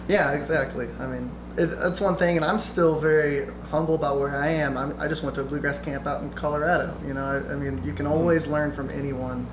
Yeah, 0.08 0.32
exactly. 0.32 0.88
I 1.00 1.06
mean, 1.06 1.30
it, 1.56 1.70
it's 1.72 2.00
one 2.00 2.16
thing, 2.16 2.36
and 2.36 2.44
I'm 2.44 2.58
still 2.58 2.98
very 2.98 3.52
humble 3.70 3.94
about 3.94 4.18
where 4.18 4.36
I 4.36 4.48
am. 4.48 4.76
I'm, 4.76 4.98
I 5.00 5.08
just 5.08 5.22
went 5.22 5.34
to 5.36 5.42
a 5.42 5.44
bluegrass 5.44 5.80
camp 5.80 6.06
out 6.06 6.22
in 6.22 6.30
Colorado. 6.32 6.96
You 7.06 7.14
know, 7.14 7.24
I, 7.24 7.52
I 7.52 7.56
mean, 7.56 7.82
you 7.84 7.92
can 7.92 8.06
always 8.06 8.46
learn 8.46 8.72
from 8.72 8.90
anyone, 8.90 9.46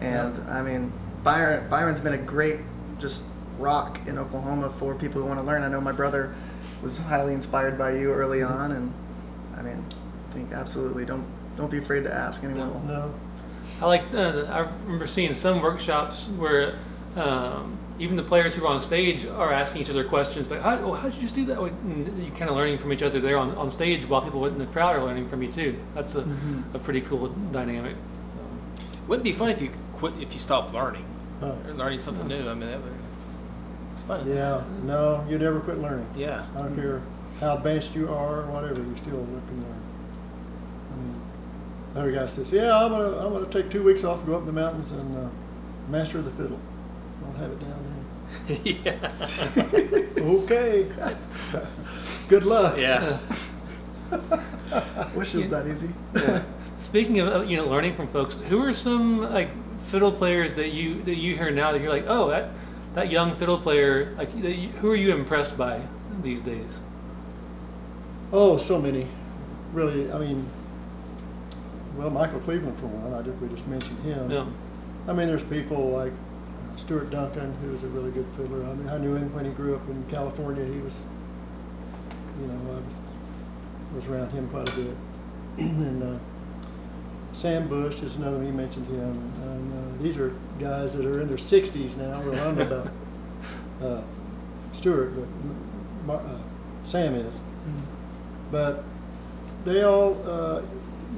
and 0.00 0.36
I 0.48 0.62
mean, 0.62 0.92
Byron 1.22 1.68
Byron's 1.68 2.00
been 2.00 2.14
a 2.14 2.18
great 2.18 2.60
just 2.98 3.24
rock 3.58 4.00
in 4.06 4.18
Oklahoma 4.18 4.70
for 4.70 4.94
people 4.94 5.20
who 5.22 5.28
want 5.28 5.40
to 5.40 5.44
learn. 5.44 5.62
I 5.62 5.68
know 5.68 5.80
my 5.80 5.92
brother 5.92 6.34
was 6.82 6.98
highly 6.98 7.34
inspired 7.34 7.78
by 7.78 7.92
you 7.96 8.12
early 8.12 8.42
on, 8.42 8.72
and 8.72 8.92
I 9.56 9.62
mean, 9.62 9.84
I 10.30 10.32
think 10.34 10.52
absolutely 10.52 11.04
don't 11.04 11.26
don't 11.56 11.70
be 11.70 11.78
afraid 11.78 12.04
to 12.04 12.12
ask 12.14 12.44
anyone. 12.44 12.72
will. 12.72 12.80
No. 12.82 13.14
I 13.80 13.86
like. 13.86 14.02
Uh, 14.14 14.44
I 14.50 14.60
remember 14.84 15.06
seeing 15.06 15.34
some 15.34 15.60
workshops 15.62 16.28
where 16.36 16.78
um, 17.16 17.78
even 17.98 18.16
the 18.16 18.22
players 18.22 18.54
who 18.54 18.64
are 18.64 18.68
on 18.68 18.80
stage 18.80 19.24
are 19.26 19.52
asking 19.52 19.80
each 19.82 19.90
other 19.90 20.04
questions. 20.04 20.50
Like, 20.50 20.60
how, 20.60 20.76
oh, 20.78 20.92
how 20.92 21.08
did 21.08 21.16
you 21.16 21.22
just 21.22 21.34
do 21.34 21.44
that? 21.46 21.58
And 21.58 22.22
you 22.24 22.30
kind 22.32 22.50
of 22.50 22.56
learning 22.56 22.78
from 22.78 22.92
each 22.92 23.02
other 23.02 23.20
there 23.20 23.38
on, 23.38 23.52
on 23.56 23.70
stage, 23.70 24.06
while 24.06 24.20
people 24.22 24.44
in 24.46 24.58
the 24.58 24.66
crowd 24.66 24.96
are 24.96 25.04
learning 25.04 25.28
from 25.28 25.42
you 25.42 25.50
too. 25.50 25.78
That's 25.94 26.14
a, 26.14 26.26
a 26.74 26.78
pretty 26.78 27.00
cool 27.00 27.28
dynamic. 27.52 27.96
Wouldn't 29.08 29.26
it 29.26 29.30
be 29.32 29.36
fun 29.38 29.50
if 29.50 29.62
you 29.62 29.70
quit 29.94 30.14
if 30.20 30.32
you 30.34 30.40
stopped 30.40 30.74
learning 30.74 31.04
Oh. 31.42 31.54
or 31.66 31.74
learning 31.74 31.98
something 32.00 32.26
new. 32.28 32.48
I 32.48 32.54
mean, 32.54 32.68
that 32.70 32.82
would, 32.82 32.92
it's 32.92 33.05
fun. 34.06 34.26
Yeah. 34.28 34.62
No, 34.84 35.24
you 35.28 35.38
never 35.38 35.60
quit 35.60 35.78
learning. 35.78 36.06
Yeah. 36.16 36.46
I 36.54 36.62
don't 36.62 36.74
care 36.74 37.02
how 37.40 37.56
advanced 37.56 37.94
you 37.94 38.08
are 38.08 38.42
or 38.42 38.46
whatever, 38.46 38.82
You're 38.82 38.96
still 38.96 39.18
and 39.18 39.32
learn. 39.32 39.82
I 40.92 40.96
mean, 40.96 41.20
other 41.94 42.12
guy 42.12 42.26
says, 42.26 42.52
"Yeah, 42.52 42.82
I'm 42.82 42.90
gonna 42.90 43.18
I'm 43.18 43.32
gonna 43.32 43.46
take 43.46 43.70
two 43.70 43.82
weeks 43.82 44.04
off, 44.04 44.24
go 44.26 44.34
up 44.34 44.40
in 44.40 44.46
the 44.46 44.52
mountains 44.52 44.92
and 44.92 45.16
uh, 45.16 45.28
master 45.88 46.22
the 46.22 46.30
fiddle. 46.30 46.60
I'll 47.26 47.32
have 47.38 47.50
it 47.50 47.60
down 47.60 47.70
then." 47.70 48.60
yes. 48.84 49.40
okay. 50.18 50.86
Good 52.28 52.44
luck. 52.44 52.78
Yeah. 52.78 53.18
Wish 55.14 55.34
it 55.34 55.38
was 55.38 55.48
that 55.50 55.66
easy. 55.66 55.90
Speaking 56.78 57.20
of 57.20 57.28
uh, 57.28 57.40
you 57.42 57.56
know 57.56 57.66
learning 57.66 57.94
from 57.94 58.08
folks, 58.08 58.34
who 58.34 58.62
are 58.62 58.72
some 58.72 59.30
like 59.32 59.50
fiddle 59.84 60.12
players 60.12 60.54
that 60.54 60.68
you 60.68 61.02
that 61.02 61.16
you 61.16 61.36
hear 61.36 61.50
now 61.50 61.72
that 61.72 61.80
you're 61.80 61.90
like, 61.90 62.06
oh 62.06 62.28
that 62.28 62.50
that 62.96 63.10
young 63.10 63.36
fiddle 63.36 63.58
player, 63.58 64.14
like 64.16 64.30
who 64.30 64.90
are 64.90 64.96
you 64.96 65.14
impressed 65.14 65.58
by 65.58 65.82
these 66.22 66.40
days? 66.40 66.70
Oh, 68.32 68.56
so 68.56 68.80
many. 68.80 69.06
Really, 69.74 70.10
I 70.10 70.18
mean, 70.18 70.48
well, 71.94 72.08
Michael 72.08 72.40
Cleveland 72.40 72.78
for 72.78 72.86
one. 72.86 73.12
I 73.12 73.20
just, 73.20 73.36
we 73.38 73.48
just 73.48 73.68
mentioned 73.68 73.98
him. 73.98 74.30
Yeah. 74.30 74.46
I 75.06 75.12
mean, 75.12 75.28
there's 75.28 75.42
people 75.42 75.90
like 75.90 76.12
uh, 76.12 76.76
Stuart 76.78 77.10
Duncan, 77.10 77.52
who 77.60 77.70
was 77.70 77.82
a 77.82 77.88
really 77.88 78.10
good 78.12 78.26
fiddler. 78.34 78.64
I 78.64 78.72
mean, 78.72 78.88
I 78.88 78.96
knew 78.96 79.14
him 79.14 79.32
when 79.34 79.44
he 79.44 79.50
grew 79.50 79.76
up 79.76 79.86
in 79.90 80.02
California. 80.08 80.64
He 80.64 80.80
was, 80.80 80.94
you 82.40 82.46
know, 82.46 82.54
I 82.54 82.76
was, 82.76 84.04
was 84.04 84.06
around 84.08 84.30
him 84.30 84.48
quite 84.48 84.70
a 84.70 84.72
bit. 84.72 84.96
and 85.58 86.02
uh, 86.02 86.18
Sam 87.36 87.68
Bush 87.68 88.00
is 88.00 88.16
another 88.16 88.38
one. 88.38 88.46
You 88.46 88.52
mentioned 88.54 88.86
him. 88.86 89.10
And 89.42 89.72
uh, 89.72 90.02
these 90.02 90.16
are 90.16 90.34
guys 90.58 90.94
that 90.94 91.04
are 91.04 91.20
in 91.20 91.28
their 91.28 91.36
60s 91.36 91.98
now. 91.98 92.22
Don't 92.22 92.56
know 92.56 92.62
about 92.62 92.90
uh, 93.82 94.02
Stuart, 94.72 95.12
but 95.14 95.28
Mar- 96.06 96.26
uh, 96.26 96.38
Sam 96.84 97.14
is. 97.14 97.38
But 98.50 98.84
they 99.66 99.82
all, 99.82 100.16
uh, 100.26 100.62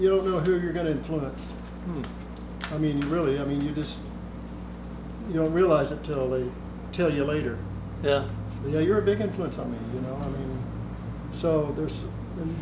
you 0.01 0.09
don't 0.09 0.27
know 0.27 0.41
who 0.41 0.59
you're 0.59 0.73
going 0.73 0.87
to 0.87 0.93
influence. 0.93 1.45
Hmm. 1.85 2.03
I 2.75 2.79
mean, 2.79 3.01
you 3.01 3.07
really, 3.09 3.39
I 3.39 3.45
mean, 3.45 3.61
you 3.61 3.71
just, 3.71 3.99
you 5.29 5.35
don't 5.35 5.53
realize 5.53 5.93
it 5.93 6.03
till 6.03 6.29
they 6.29 6.51
tell 6.91 7.13
you 7.13 7.25
later. 7.25 7.59
Yeah. 8.03 8.29
So, 8.51 8.71
yeah, 8.71 8.81
you're 8.81 8.99
a 8.99 9.03
big 9.03 9.21
influence 9.21 9.57
on 9.59 9.71
me, 9.71 9.79
you 9.95 10.01
know, 10.01 10.17
I 10.17 10.29
mean, 10.31 10.59
so 11.31 11.73
there's, 11.77 12.07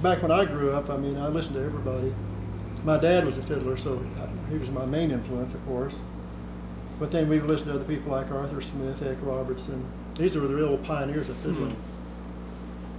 back 0.03 0.21
when 0.21 0.31
I 0.31 0.45
grew 0.45 0.73
up, 0.73 0.90
I 0.90 0.99
mean, 0.99 1.16
I 1.16 1.29
listened 1.29 1.55
to 1.55 1.62
everybody. 1.62 2.12
My 2.87 2.99
dad 2.99 3.25
was 3.27 3.37
a 3.37 3.42
fiddler, 3.42 3.77
so 3.77 4.01
he 4.49 4.57
was 4.57 4.70
my 4.70 4.87
main 4.87 5.11
influence, 5.11 5.53
of 5.55 5.64
course. 5.66 5.96
But 6.99 7.11
then 7.11 7.29
we've 7.29 7.44
listened 7.44 7.72
to 7.72 7.75
other 7.77 7.85
people 7.85 8.12
like 8.12 8.31
Arthur 8.31 8.61
Smith, 8.61 9.03
Eck 9.03 9.18
Robertson. 9.22 9.85
These 10.14 10.37
were 10.37 10.46
the 10.46 10.55
real 10.55 10.79
pioneers 10.79 11.29
of 11.29 11.37
fiddling. 11.38 11.77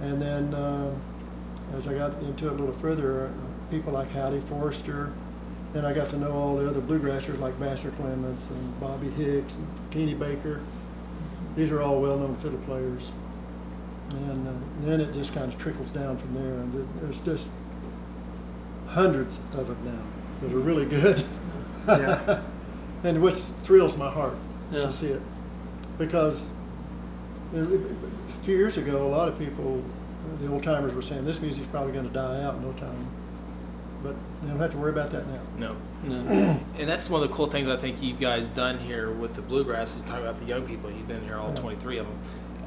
And 0.00 0.22
then 0.22 0.54
uh, 0.54 0.94
as 1.74 1.88
I 1.88 1.94
got 1.94 2.22
into 2.22 2.46
it 2.46 2.52
a 2.52 2.54
little 2.54 2.74
further, 2.76 3.26
uh, 3.26 3.70
people 3.70 3.92
like 3.92 4.10
Howdy 4.12 4.40
Forrester. 4.40 5.10
Then 5.72 5.84
I 5.84 5.92
got 5.92 6.08
to 6.10 6.16
know 6.18 6.32
all 6.32 6.56
the 6.56 6.68
other 6.68 6.80
bluegrassers 6.80 7.38
like 7.40 7.54
Vassar 7.54 7.90
Clements 7.92 8.48
and 8.50 8.80
Bobby 8.80 9.08
Hicks 9.10 9.52
and 9.54 9.66
Kenny 9.90 10.14
Baker. 10.14 10.60
These 11.56 11.70
are 11.70 11.82
all 11.82 12.00
well-known 12.00 12.36
fiddle 12.36 12.60
players. 12.60 13.10
And 14.12 14.48
uh, 14.48 14.52
then 14.86 15.00
it 15.00 15.12
just 15.12 15.32
kind 15.34 15.52
of 15.52 15.58
trickles 15.58 15.90
down 15.90 16.18
from 16.18 16.34
there. 16.34 16.54
And 16.60 16.74
it- 16.74 17.00
there's 17.02 17.20
just 17.20 17.48
hundreds 18.88 19.38
of 19.54 19.68
them 19.68 19.76
now 19.84 20.02
that 20.40 20.54
are 20.54 20.58
really 20.60 20.86
good. 20.86 21.22
Yeah. 21.86 22.42
and 23.04 23.22
which 23.22 23.34
thrills 23.36 23.96
my 23.96 24.10
heart 24.10 24.34
Yeah. 24.72 24.82
to 24.82 24.92
see 24.92 25.08
it 25.08 25.22
because 25.98 26.50
uh, 27.54 27.60
a 27.60 28.44
few 28.44 28.56
years 28.56 28.76
ago, 28.76 29.06
a 29.06 29.08
lot 29.08 29.28
of 29.28 29.38
people, 29.38 29.82
the 30.40 30.50
old 30.50 30.62
timers, 30.62 30.94
were 30.94 31.02
saying 31.02 31.24
this 31.24 31.40
music's 31.40 31.66
probably 31.68 31.92
going 31.92 32.06
to 32.06 32.12
die 32.12 32.42
out 32.42 32.56
in 32.56 32.62
no 32.62 32.72
time. 32.72 33.08
But 34.02 34.14
they 34.42 34.48
don't 34.48 34.58
have 34.60 34.70
to 34.72 34.76
worry 34.78 34.90
about 34.92 35.10
that 35.10 35.26
now. 35.26 35.40
No. 35.58 35.76
No. 36.20 36.60
And 36.78 36.88
that's 36.88 37.10
one 37.10 37.22
of 37.22 37.28
the 37.28 37.34
cool 37.34 37.48
things 37.48 37.68
I 37.68 37.76
think 37.76 38.00
you 38.00 38.14
guys 38.14 38.48
done 38.48 38.78
here 38.78 39.10
with 39.10 39.32
the 39.34 39.42
bluegrass 39.42 39.96
is 39.96 40.02
talk 40.02 40.20
about 40.20 40.38
the 40.38 40.44
young 40.44 40.64
people. 40.66 40.90
You've 40.90 41.08
been 41.08 41.24
here 41.24 41.36
all 41.36 41.48
Yeah. 41.48 41.56
23 41.56 41.98
of 41.98 42.06
them. 42.06 42.18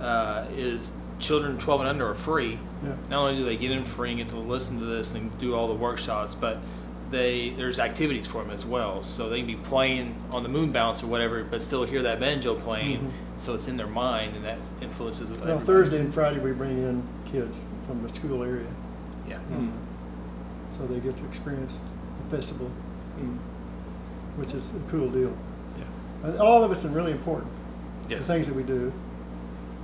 Uh, 0.01 0.45
is 0.55 0.93
children 1.21 1.57
12 1.57 1.81
and 1.81 1.89
under 1.89 2.09
are 2.09 2.15
free. 2.15 2.57
Yeah. 2.83 2.93
Not 3.09 3.19
only 3.19 3.37
do 3.37 3.45
they 3.45 3.55
get 3.57 3.71
in 3.71 3.83
free 3.83 4.09
and 4.09 4.17
get 4.19 4.29
to 4.29 4.37
listen 4.39 4.79
to 4.79 4.85
this 4.85 5.13
and 5.13 5.37
do 5.39 5.55
all 5.55 5.67
the 5.67 5.73
workshops, 5.73 6.35
but 6.35 6.57
they 7.11 7.51
there's 7.57 7.79
activities 7.79 8.25
for 8.27 8.41
them 8.41 8.51
as 8.51 8.65
well. 8.65 9.03
So 9.03 9.29
they 9.29 9.37
can 9.37 9.47
be 9.47 9.55
playing 9.55 10.15
on 10.31 10.43
the 10.43 10.49
moon 10.49 10.71
bounce 10.71 11.03
or 11.03 11.07
whatever, 11.07 11.43
but 11.43 11.61
still 11.61 11.83
hear 11.83 12.01
that 12.03 12.19
banjo 12.19 12.55
playing. 12.55 12.99
Mhm. 12.99 13.11
So 13.39 13.53
it's 13.53 13.67
in 13.67 13.77
their 13.77 13.87
mind 13.87 14.35
and 14.35 14.45
that 14.45 14.57
influences. 14.81 15.29
Well, 15.29 15.39
everybody. 15.41 15.65
Thursday 15.65 15.99
and 15.99 16.13
Friday 16.13 16.39
we 16.39 16.51
bring 16.51 16.77
in 16.77 17.03
kids 17.31 17.59
from 17.87 18.01
the 18.03 18.13
school 18.13 18.43
area, 18.43 18.67
Yeah. 19.27 19.37
Mm. 19.53 19.71
so 20.77 20.85
they 20.87 20.99
get 20.99 21.17
to 21.17 21.25
experience 21.25 21.79
the 22.29 22.35
festival, 22.35 22.69
Mm. 23.19 23.37
which 24.37 24.53
is 24.53 24.69
a 24.69 24.91
cool 24.91 25.09
deal. 25.09 25.33
Yeah. 25.77 26.29
And 26.29 26.39
all 26.39 26.63
of 26.63 26.71
it's 26.71 26.85
really 26.85 27.11
important. 27.11 27.51
Yes. 28.09 28.25
The 28.27 28.33
things 28.33 28.47
that 28.47 28.55
we 28.55 28.63
do. 28.63 28.91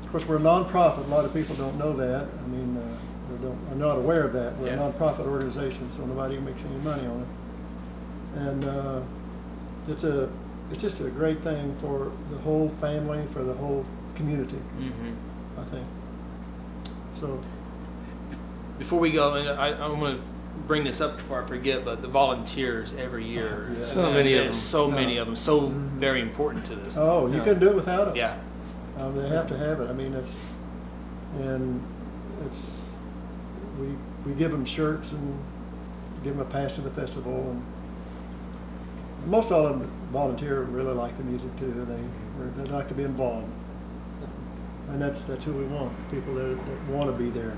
Of 0.07 0.11
course, 0.11 0.25
we're 0.25 0.37
a 0.37 0.39
nonprofit. 0.39 0.99
A 1.05 1.09
lot 1.09 1.25
of 1.25 1.33
people 1.33 1.53
don't 1.55 1.77
know 1.77 1.91
that. 1.97 2.27
I 2.43 2.47
mean, 2.47 2.77
uh, 2.77 3.33
or 3.33 3.37
don't, 3.39 3.57
are 3.71 3.75
not 3.75 3.97
aware 3.97 4.23
of 4.23 4.31
that. 4.31 4.57
We're 4.57 4.67
Yeah. 4.67 4.75
a 4.87 4.91
nonprofit 4.93 5.27
organization, 5.27 5.89
so 5.89 6.05
nobody 6.05 6.37
makes 6.37 6.63
any 6.63 6.77
money 6.77 7.05
on 7.05 7.21
it. 7.21 8.39
And 8.39 8.63
uh, 8.65 9.01
it's 9.89 10.05
a, 10.05 10.29
it's 10.71 10.81
just 10.81 11.01
a 11.01 11.09
great 11.09 11.41
thing 11.43 11.75
for 11.81 12.13
the 12.31 12.37
whole 12.37 12.69
family, 12.79 13.21
for 13.33 13.43
the 13.43 13.53
whole 13.55 13.85
community. 14.15 14.55
hmm 14.55 15.11
I 15.59 15.63
think. 15.65 15.85
So, 17.19 17.41
Before 18.79 18.99
we 18.99 19.11
go, 19.11 19.33
and 19.33 19.49
I, 19.59 19.71
I 19.71 19.89
want 19.89 20.17
to 20.19 20.23
bring 20.67 20.85
this 20.85 21.01
up 21.01 21.17
before 21.17 21.43
I 21.43 21.45
forget, 21.47 21.83
but 21.83 22.01
the 22.01 22.07
volunteers 22.07 22.93
every 22.93 23.25
year. 23.25 23.75
Yeah. 23.77 23.85
So 23.85 24.11
many 24.11 24.35
of 24.35 24.43
There's 24.45 24.55
them. 24.55 24.69
So 24.69 24.89
many 24.89 25.17
of 25.17 25.27
them. 25.27 25.35
So 25.35 25.67
very 25.67 26.21
important 26.21 26.63
to 26.67 26.75
this. 26.75 26.97
oh, 26.97 27.27
you 27.27 27.33
Yeah. 27.39 27.43
couldn't 27.43 27.59
do 27.59 27.67
it 27.69 27.75
without 27.75 28.07
them. 28.07 28.15
Yeah. 28.15 28.37
Um, 28.97 29.15
they 29.15 29.27
have 29.29 29.47
to 29.47 29.57
have 29.57 29.79
it. 29.79 29.89
I 29.89 29.93
mean, 29.93 30.13
it's, 30.13 30.33
and 31.39 31.83
it's, 32.45 32.81
we, 33.79 33.87
we 34.25 34.33
give 34.37 34.51
them 34.51 34.65
shirts 34.65 35.11
and 35.11 35.37
give 36.23 36.35
them 36.35 36.45
a 36.45 36.49
pass 36.49 36.73
to 36.73 36.81
the 36.81 36.89
festival 36.89 37.51
and 37.51 37.63
most 39.27 39.51
all 39.51 39.67
of 39.67 39.79
them 39.79 39.91
volunteer 40.11 40.61
really 40.61 40.93
like 40.93 41.15
the 41.17 41.23
music 41.23 41.55
too. 41.59 41.85
They, 41.87 42.63
they 42.63 42.71
like 42.71 42.87
to 42.87 42.93
be 42.93 43.03
involved. 43.03 43.47
And 44.89 45.01
that's, 45.01 45.23
that's 45.25 45.43
who 45.43 45.53
we 45.53 45.65
want, 45.65 45.91
people 46.09 46.33
that, 46.35 46.65
that 46.65 46.83
want 46.87 47.09
to 47.09 47.23
be 47.23 47.29
there. 47.29 47.57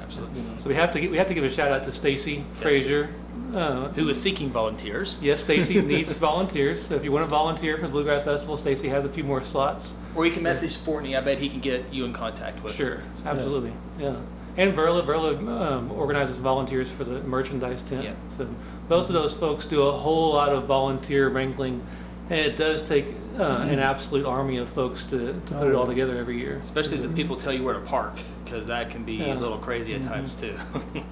Absolutely. 0.00 0.40
You 0.40 0.48
know. 0.48 0.56
So 0.56 0.68
we 0.68 0.76
have 0.76 0.90
to 0.92 1.00
gi- 1.00 1.08
we 1.08 1.16
have 1.16 1.26
to 1.26 1.34
give 1.34 1.42
a 1.42 1.50
shout 1.50 1.72
out 1.72 1.82
to 1.84 1.92
Stacy 1.92 2.44
Frazier. 2.54 3.08
Uh, 3.52 3.88
Who 3.90 4.08
is 4.08 4.20
seeking 4.20 4.50
volunteers? 4.50 5.18
Yes, 5.22 5.40
Stacy 5.44 5.80
needs 5.82 6.12
volunteers. 6.30 6.86
So 6.86 6.94
if 6.94 7.04
you 7.04 7.12
want 7.12 7.28
to 7.28 7.30
volunteer 7.30 7.76
for 7.78 7.86
the 7.86 7.92
Bluegrass 7.92 8.24
Festival, 8.24 8.56
Stacy 8.56 8.88
has 8.88 9.04
a 9.04 9.08
few 9.08 9.22
more 9.24 9.42
slots. 9.42 9.94
Or 10.16 10.26
you 10.26 10.32
can 10.32 10.42
message 10.42 10.76
Fortney. 10.76 11.16
I 11.16 11.20
bet 11.20 11.38
he 11.38 11.48
can 11.48 11.60
get 11.60 11.92
you 11.92 12.04
in 12.04 12.12
contact 12.12 12.62
with. 12.62 12.74
Sure, 12.74 13.02
absolutely, 13.24 13.72
yeah. 13.98 14.16
And 14.56 14.72
Verla, 14.72 15.04
Verla 15.04 15.36
um, 15.72 15.90
organizes 15.92 16.36
volunteers 16.36 16.88
for 16.90 17.02
the 17.04 17.20
merchandise 17.22 17.82
tent. 17.82 18.04
Yeah. 18.04 18.14
So 18.36 18.48
both 18.88 19.08
of 19.08 19.12
those 19.14 19.32
folks 19.32 19.66
do 19.66 19.82
a 19.82 19.92
whole 19.92 20.32
lot 20.34 20.50
of 20.52 20.64
volunteer 20.66 21.28
wrangling, 21.28 21.84
and 22.30 22.38
it 22.38 22.56
does 22.56 22.82
take 22.82 23.06
uh, 23.38 23.66
an 23.68 23.80
absolute 23.80 24.26
army 24.26 24.58
of 24.58 24.68
folks 24.68 25.04
to, 25.06 25.32
to 25.46 25.54
put 25.54 25.66
it 25.68 25.74
all 25.74 25.86
together 25.86 26.16
every 26.16 26.38
year. 26.38 26.56
Especially 26.58 26.98
the 26.98 27.08
people 27.08 27.36
tell 27.36 27.52
you 27.52 27.64
where 27.64 27.74
to 27.74 27.80
park, 27.80 28.16
because 28.44 28.68
that 28.68 28.90
can 28.90 29.04
be 29.04 29.14
Yeah. 29.14 29.34
a 29.34 29.38
little 29.38 29.58
crazy 29.58 29.92
at 29.94 30.02
times 30.04 30.36
too. 30.36 30.54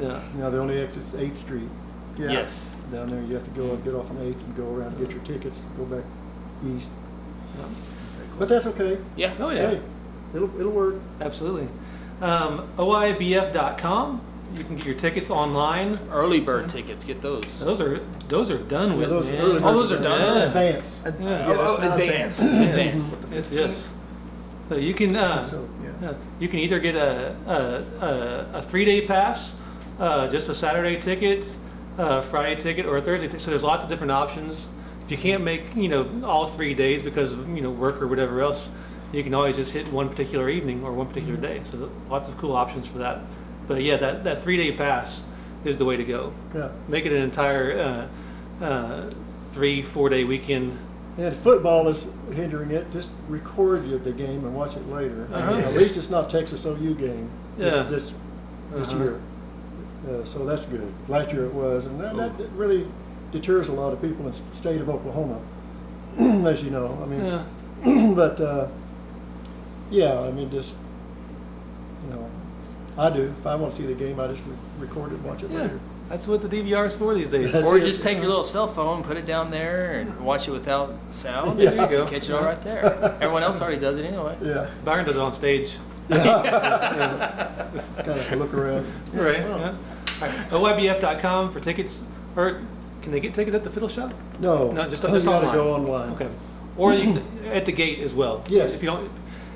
Yeah. 0.00 0.20
Now, 0.36 0.50
the 0.50 0.58
only 0.60 0.78
exit's 0.80 1.14
Eighth 1.14 1.38
Street. 1.38 1.68
Yeah. 2.16 2.30
Yes. 2.30 2.82
Down 2.92 3.10
there, 3.10 3.22
you 3.22 3.34
have 3.34 3.44
to 3.44 3.50
go, 3.50 3.76
get 3.76 3.94
off 3.94 4.10
on 4.10 4.18
Eighth 4.18 4.38
and 4.38 4.56
go 4.56 4.64
around, 4.74 4.94
and 4.94 5.00
get 5.06 5.10
your 5.10 5.24
tickets, 5.24 5.62
go 5.76 5.84
back 5.84 6.04
east. 6.66 6.90
yeah. 7.58 7.64
But 8.38 8.48
that's 8.48 8.66
okay. 8.66 8.98
Yeah. 9.16 9.34
Oh 9.40 9.50
yeah. 9.50 9.70
Hey, 9.70 9.80
it'll, 10.34 10.60
it'll 10.60 10.72
work. 10.72 10.96
Absolutely. 11.20 11.68
Um, 12.20 12.68
OIBF.com. 12.78 14.20
You 14.56 14.64
can 14.64 14.76
get 14.76 14.84
your 14.84 14.94
tickets 14.94 15.30
online. 15.30 15.98
Early 16.10 16.40
bird 16.40 16.68
tickets. 16.68 17.04
Get 17.04 17.22
those. 17.22 17.58
Those 17.60 17.80
are 17.80 18.00
those 18.28 18.50
are 18.50 18.58
done 18.58 18.92
Yeah, 18.92 18.96
with. 18.98 19.08
those 19.10 19.28
are 19.28 19.32
man. 19.32 19.40
early 19.40 19.60
Oh, 19.62 19.72
those 19.74 19.92
are 19.92 19.96
birds. 19.96 20.06
done? 20.08 20.48
Advance. 20.48 21.02
Uh, 21.06 21.12
Yeah. 21.20 21.28
yeah, 21.28 21.46
Oh, 21.46 21.56
that's 21.56 21.72
oh, 21.72 21.88
not 21.88 22.00
advance. 22.00 22.40
Advance. 22.42 23.16
Yes, 23.32 23.50
yes. 23.50 23.88
So 24.68 24.76
you 24.76 24.94
can 24.94 25.16
uh, 25.16 25.44
So, 25.44 25.68
yeah, 26.02 26.14
you 26.38 26.48
can 26.48 26.58
either 26.58 26.78
get 26.80 26.94
a 26.96 27.34
a, 27.46 28.04
a, 28.04 28.58
a 28.58 28.62
three 28.62 28.84
day 28.84 29.06
pass, 29.06 29.52
uh, 30.02 30.28
just 30.28 30.48
a 30.48 30.54
Saturday 30.54 31.00
ticket, 31.00 31.56
a 31.96 32.20
Friday 32.20 32.60
ticket, 32.60 32.86
or 32.86 32.96
a 32.96 33.00
Thursday 33.02 33.26
ticket. 33.28 33.40
So 33.40 33.50
there's 33.50 33.62
lots 33.62 33.82
of 33.84 33.88
different 33.88 34.10
options. 34.10 34.68
If 35.04 35.10
you 35.10 35.16
can't 35.16 35.42
make 35.44 35.74
you 35.76 35.88
know 35.88 36.22
all 36.24 36.46
three 36.46 36.74
days 36.74 37.02
because 37.02 37.32
of 37.32 37.48
you 37.48 37.62
know 37.62 37.70
work 37.70 38.02
or 38.02 38.08
whatever 38.08 38.40
else, 38.40 38.68
you 39.12 39.22
can 39.22 39.32
always 39.34 39.56
just 39.56 39.72
hit 39.72 39.90
one 39.92 40.08
particular 40.08 40.48
evening 40.50 40.82
or 40.84 40.92
one 40.92 41.06
particular 41.06 41.36
day. 41.36 41.62
So 41.70 41.90
lots 42.10 42.28
of 42.28 42.36
cool 42.38 42.52
options 42.52 42.86
for 42.88 42.98
that. 42.98 43.20
But 43.68 43.82
yeah, 43.82 43.96
that, 43.98 44.24
that 44.24 44.42
three 44.42 44.56
day 44.56 44.72
pass 44.72 45.22
is 45.64 45.78
the 45.78 45.84
way 45.84 45.96
to 45.96 46.04
go. 46.04 46.32
yeah. 46.54 46.68
Make 46.88 47.06
it 47.06 47.12
an 47.12 47.22
entire 47.22 48.08
uh, 48.60 48.64
uh, 48.64 49.10
three 49.52 49.82
four 49.82 50.08
day 50.08 50.24
weekend. 50.24 50.76
And 51.18 51.36
football 51.36 51.88
is 51.88 52.08
hindering 52.32 52.70
it, 52.70 52.90
just 52.90 53.10
record 53.28 53.84
you 53.84 53.98
the 53.98 54.12
game 54.12 54.44
and 54.46 54.54
watch 54.54 54.76
it 54.76 54.88
later. 54.88 55.28
Uh-huh. 55.32 55.56
At 55.58 55.74
least 55.74 55.98
it's 55.98 56.08
not 56.08 56.30
Texas 56.30 56.64
OU 56.64 56.94
game 56.94 57.30
this, 57.58 57.74
Yeah. 57.74 57.82
this, 57.82 58.14
this 58.72 58.88
Uh-huh. 58.88 59.04
year. 59.04 59.20
Uh, 60.08 60.24
so 60.24 60.44
that's 60.44 60.66
good. 60.66 60.92
Last 61.08 61.32
year 61.32 61.44
it 61.46 61.54
was, 61.54 61.86
and 61.86 62.00
that, 62.00 62.16
that 62.38 62.48
really 62.50 62.86
deters 63.30 63.68
a 63.68 63.72
lot 63.72 63.92
of 63.92 64.00
people 64.02 64.18
in 64.26 64.32
the 64.32 64.56
state 64.56 64.80
of 64.80 64.88
Oklahoma, 64.88 65.40
as 66.48 66.62
you 66.62 66.70
know. 66.70 66.98
I 67.02 67.06
mean, 67.06 67.24
Yeah. 67.24 67.44
but 68.14 68.40
uh, 68.40 68.66
yeah, 69.90 70.20
I 70.20 70.30
mean, 70.32 70.50
just 70.50 70.74
you 72.08 72.14
know, 72.14 72.28
I 72.98 73.10
do. 73.10 73.32
If 73.38 73.46
I 73.46 73.54
want 73.54 73.72
to 73.72 73.78
see 73.80 73.86
the 73.86 73.94
game, 73.94 74.18
I 74.18 74.26
just 74.28 74.42
re- 74.44 74.86
record 74.86 75.12
it 75.12 75.16
and 75.16 75.24
watch 75.24 75.42
it 75.44 75.50
Yeah, 75.50 75.60
later. 75.62 75.80
that's 76.08 76.26
what 76.26 76.42
the 76.42 76.48
DVR 76.48 76.86
is 76.86 76.96
for 76.96 77.14
these 77.14 77.30
days. 77.30 77.52
That's 77.52 77.64
or 77.66 77.78
it. 77.78 77.84
just 77.84 78.02
take 78.02 78.18
your 78.18 78.26
little 78.26 78.42
cell 78.44 78.66
phone, 78.66 79.02
put 79.04 79.16
it 79.16 79.24
down 79.26 79.50
there, 79.50 80.00
and 80.00 80.20
watch 80.20 80.48
it 80.48 80.50
without 80.50 80.96
sound. 81.14 81.60
Yeah. 81.60 81.70
There 81.70 81.82
you 81.84 81.88
go. 81.98 82.06
Catch 82.06 82.28
it 82.28 82.32
all 82.32 82.42
right 82.44 82.60
there. 82.62 82.84
Everyone 83.20 83.42
else 83.44 83.60
already 83.62 83.80
does 83.80 83.98
it 83.98 84.04
anyway. 84.04 84.36
Yeah, 84.42 84.68
Byron 84.84 85.04
does 85.06 85.14
it 85.16 85.22
on 85.22 85.32
stage. 85.32 85.76
kind 86.08 86.22
of 88.08 88.32
look 88.38 88.52
around. 88.52 88.84
Right. 89.12 89.40
Oh. 89.40 89.56
Yeah. 89.58 89.74
All 90.52 90.62
right. 90.64 90.78
OIBF.com 90.78 91.52
for 91.52 91.60
tickets, 91.60 92.02
or 92.36 92.60
can 93.02 93.12
they 93.12 93.20
get 93.20 93.34
tickets 93.34 93.54
at 93.54 93.64
the 93.64 93.70
Fiddle 93.70 93.88
Shop? 93.88 94.12
No, 94.38 94.70
No, 94.72 94.88
just, 94.88 95.02
you 95.02 95.08
just 95.10 95.26
gotta 95.26 95.46
online. 95.48 95.54
go 95.54 95.74
online. 95.74 96.10
Okay. 96.12 96.28
Or 96.76 96.94
you 96.94 97.02
can, 97.14 97.44
at 97.46 97.66
the 97.66 97.72
gate 97.72 97.98
as 98.00 98.14
well. 98.14 98.44
Yes. 98.48 98.74
If 98.74 98.82
you 98.82 98.88
don't, 98.90 99.10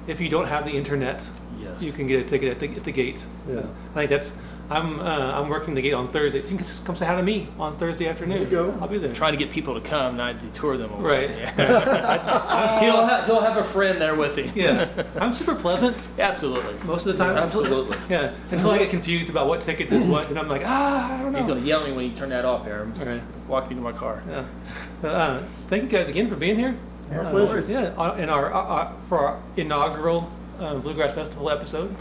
if 0.06 0.20
you 0.20 0.28
don't 0.28 0.46
have 0.46 0.64
the 0.64 0.72
internet, 0.72 1.24
Yes. 1.60 1.82
you 1.82 1.90
can 1.92 2.06
get 2.06 2.20
a 2.20 2.28
ticket 2.28 2.50
at 2.50 2.60
the, 2.60 2.68
at 2.68 2.84
the 2.84 2.92
gate. 2.92 3.24
Yeah. 3.48 3.60
I 3.92 3.94
think 3.94 4.10
that's. 4.10 4.32
I'm 4.68 4.98
uh, 4.98 5.04
I'm 5.40 5.48
working 5.48 5.74
the 5.74 5.82
gate 5.82 5.94
on 5.94 6.08
Thursday. 6.08 6.42
You 6.42 6.48
can 6.56 6.66
just 6.66 6.84
come 6.84 6.96
say 6.96 7.06
hi 7.06 7.14
to 7.14 7.22
me 7.22 7.46
on 7.58 7.76
Thursday 7.78 8.08
afternoon. 8.08 8.38
There 8.38 8.44
you 8.46 8.50
go. 8.72 8.78
I'll 8.80 8.88
be 8.88 8.98
there. 8.98 9.12
Trying 9.14 9.32
to 9.32 9.38
get 9.38 9.50
people 9.50 9.74
to 9.74 9.80
come, 9.80 10.16
not 10.16 10.42
detour 10.42 10.76
them. 10.76 10.90
away. 10.92 11.26
Right. 11.28 11.30
Yeah. 11.30 12.80
he'll, 12.80 13.06
have, 13.06 13.26
he'll 13.26 13.40
have 13.40 13.56
a 13.58 13.64
friend 13.64 14.00
there 14.00 14.16
with 14.16 14.36
him. 14.36 14.50
Yeah. 14.56 14.88
I'm 15.20 15.34
super 15.34 15.54
pleasant. 15.54 15.96
Absolutely. 16.18 16.74
Most 16.84 17.06
of 17.06 17.16
the 17.16 17.24
time, 17.24 17.36
Absolutely. 17.36 17.96
Yeah, 18.08 18.34
until 18.50 18.70
I 18.70 18.78
get 18.78 18.90
confused 18.90 19.30
about 19.30 19.46
what 19.46 19.60
tickets 19.60 19.92
is 19.92 20.08
what, 20.08 20.28
and 20.30 20.38
I'm 20.38 20.48
like, 20.48 20.62
ah, 20.64 21.14
I 21.18 21.22
don't 21.22 21.32
know. 21.32 21.38
He's 21.38 21.46
gonna 21.46 21.60
yell 21.60 21.82
at 21.82 21.88
me 21.88 21.94
when 21.94 22.10
you 22.10 22.16
turn 22.16 22.30
that 22.30 22.44
off, 22.44 22.66
Aaron. 22.66 22.92
All 22.98 23.06
right. 23.06 23.22
Walk 23.46 23.68
me 23.68 23.76
to 23.76 23.80
my 23.80 23.92
car. 23.92 24.22
Yeah. 24.28 24.46
Uh, 25.08 25.42
thank 25.68 25.84
you 25.84 25.88
guys 25.88 26.08
again 26.08 26.28
for 26.28 26.34
being 26.36 26.58
here. 26.58 26.76
Yeah, 27.10 27.20
Uh, 27.20 27.36
of 27.38 27.48
course. 27.50 27.70
Yeah, 27.70 28.16
in 28.16 28.28
our 28.28 28.52
uh, 28.52 28.58
uh, 28.60 29.00
for 29.02 29.18
our 29.20 29.42
inaugural 29.56 30.28
uh, 30.58 30.74
Bluegrass 30.74 31.14
Festival 31.14 31.50
episode. 31.50 31.94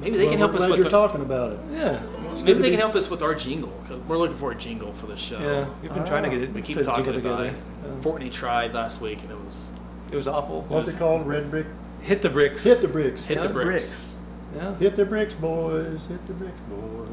Maybe 0.00 0.16
they 0.16 0.24
Well, 0.24 0.30
can 0.30 0.38
help 0.38 0.50
we're 0.52 0.56
us 0.56 0.60
glad 0.62 0.70
with. 0.70 0.78
you're 0.78 0.84
The, 0.84 0.90
talking 0.90 1.20
about 1.22 1.52
it. 1.52 1.58
Yeah, 1.72 2.00
maybe 2.44 2.52
they 2.54 2.62
be- 2.68 2.70
can 2.70 2.78
help 2.80 2.94
us 2.94 3.10
with 3.10 3.22
our 3.22 3.34
jingle. 3.34 3.72
'cause 3.88 3.98
we're 4.08 4.16
looking 4.18 4.36
for 4.36 4.52
a 4.52 4.54
jingle 4.54 4.92
for 4.92 5.06
the 5.06 5.16
show. 5.16 5.38
yeah. 5.40 5.66
We've 5.82 5.92
been 5.92 6.04
trying 6.04 6.22
to 6.24 6.30
get 6.30 6.42
it. 6.42 6.52
We 6.54 6.62
keep 6.62 6.80
talking 6.82 7.04
about 7.08 7.14
together. 7.14 7.44
it. 7.46 7.54
Uh, 7.84 8.02
Fortney 8.02 8.30
tried 8.32 8.72
last 8.74 9.00
week, 9.00 9.22
and 9.22 9.30
it 9.30 9.38
was 9.44 9.70
it 10.12 10.16
was 10.16 10.26
awful. 10.28 10.62
What's 10.68 10.88
it 10.88 10.98
called? 10.98 11.26
Red 11.26 11.50
brick. 11.50 11.66
Hit 12.02 12.22
the 12.22 12.28
bricks. 12.30 12.64
Hit 12.64 12.80
the 12.80 12.88
bricks. 12.88 13.22
hit 13.22 13.36
Yeah. 13.38 13.42
the 13.44 13.48
bricks. 13.52 13.68
Bricks. 13.68 14.16
Yeah. 14.56 14.74
Hit 14.76 14.96
the 14.96 15.04
bricks, 15.04 15.34
boys. 15.34 16.06
Hit 16.08 16.26
the 16.26 16.32
bricks, 16.32 16.58
boys. 16.68 17.08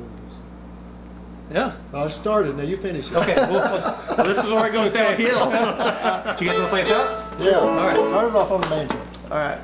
Yeah. 1.54 1.72
I 1.94 2.08
started. 2.10 2.58
Now 2.58 2.64
you 2.64 2.76
finish. 2.78 3.08
it. 3.12 3.16
Okay. 3.16 3.36
Well, 3.36 3.52
well, 3.54 4.16
Well, 4.18 4.26
this 4.26 4.40
is 4.44 4.50
where 4.52 4.68
it 4.68 4.74
goes 4.74 4.90
downhill. 4.90 5.46
do 6.38 6.44
you 6.46 6.50
guys 6.52 6.58
want 6.60 6.66
to 6.66 6.68
play 6.70 6.82
us 6.82 6.92
out? 6.92 7.24
Yeah. 7.40 7.60
All 7.60 7.76
right. 7.76 7.94
Start 7.96 8.28
it 8.30 8.36
off 8.36 8.52
on 8.52 8.62
the 8.62 8.68
banjo. 8.68 8.98
All 9.30 9.38
right. 9.38 9.60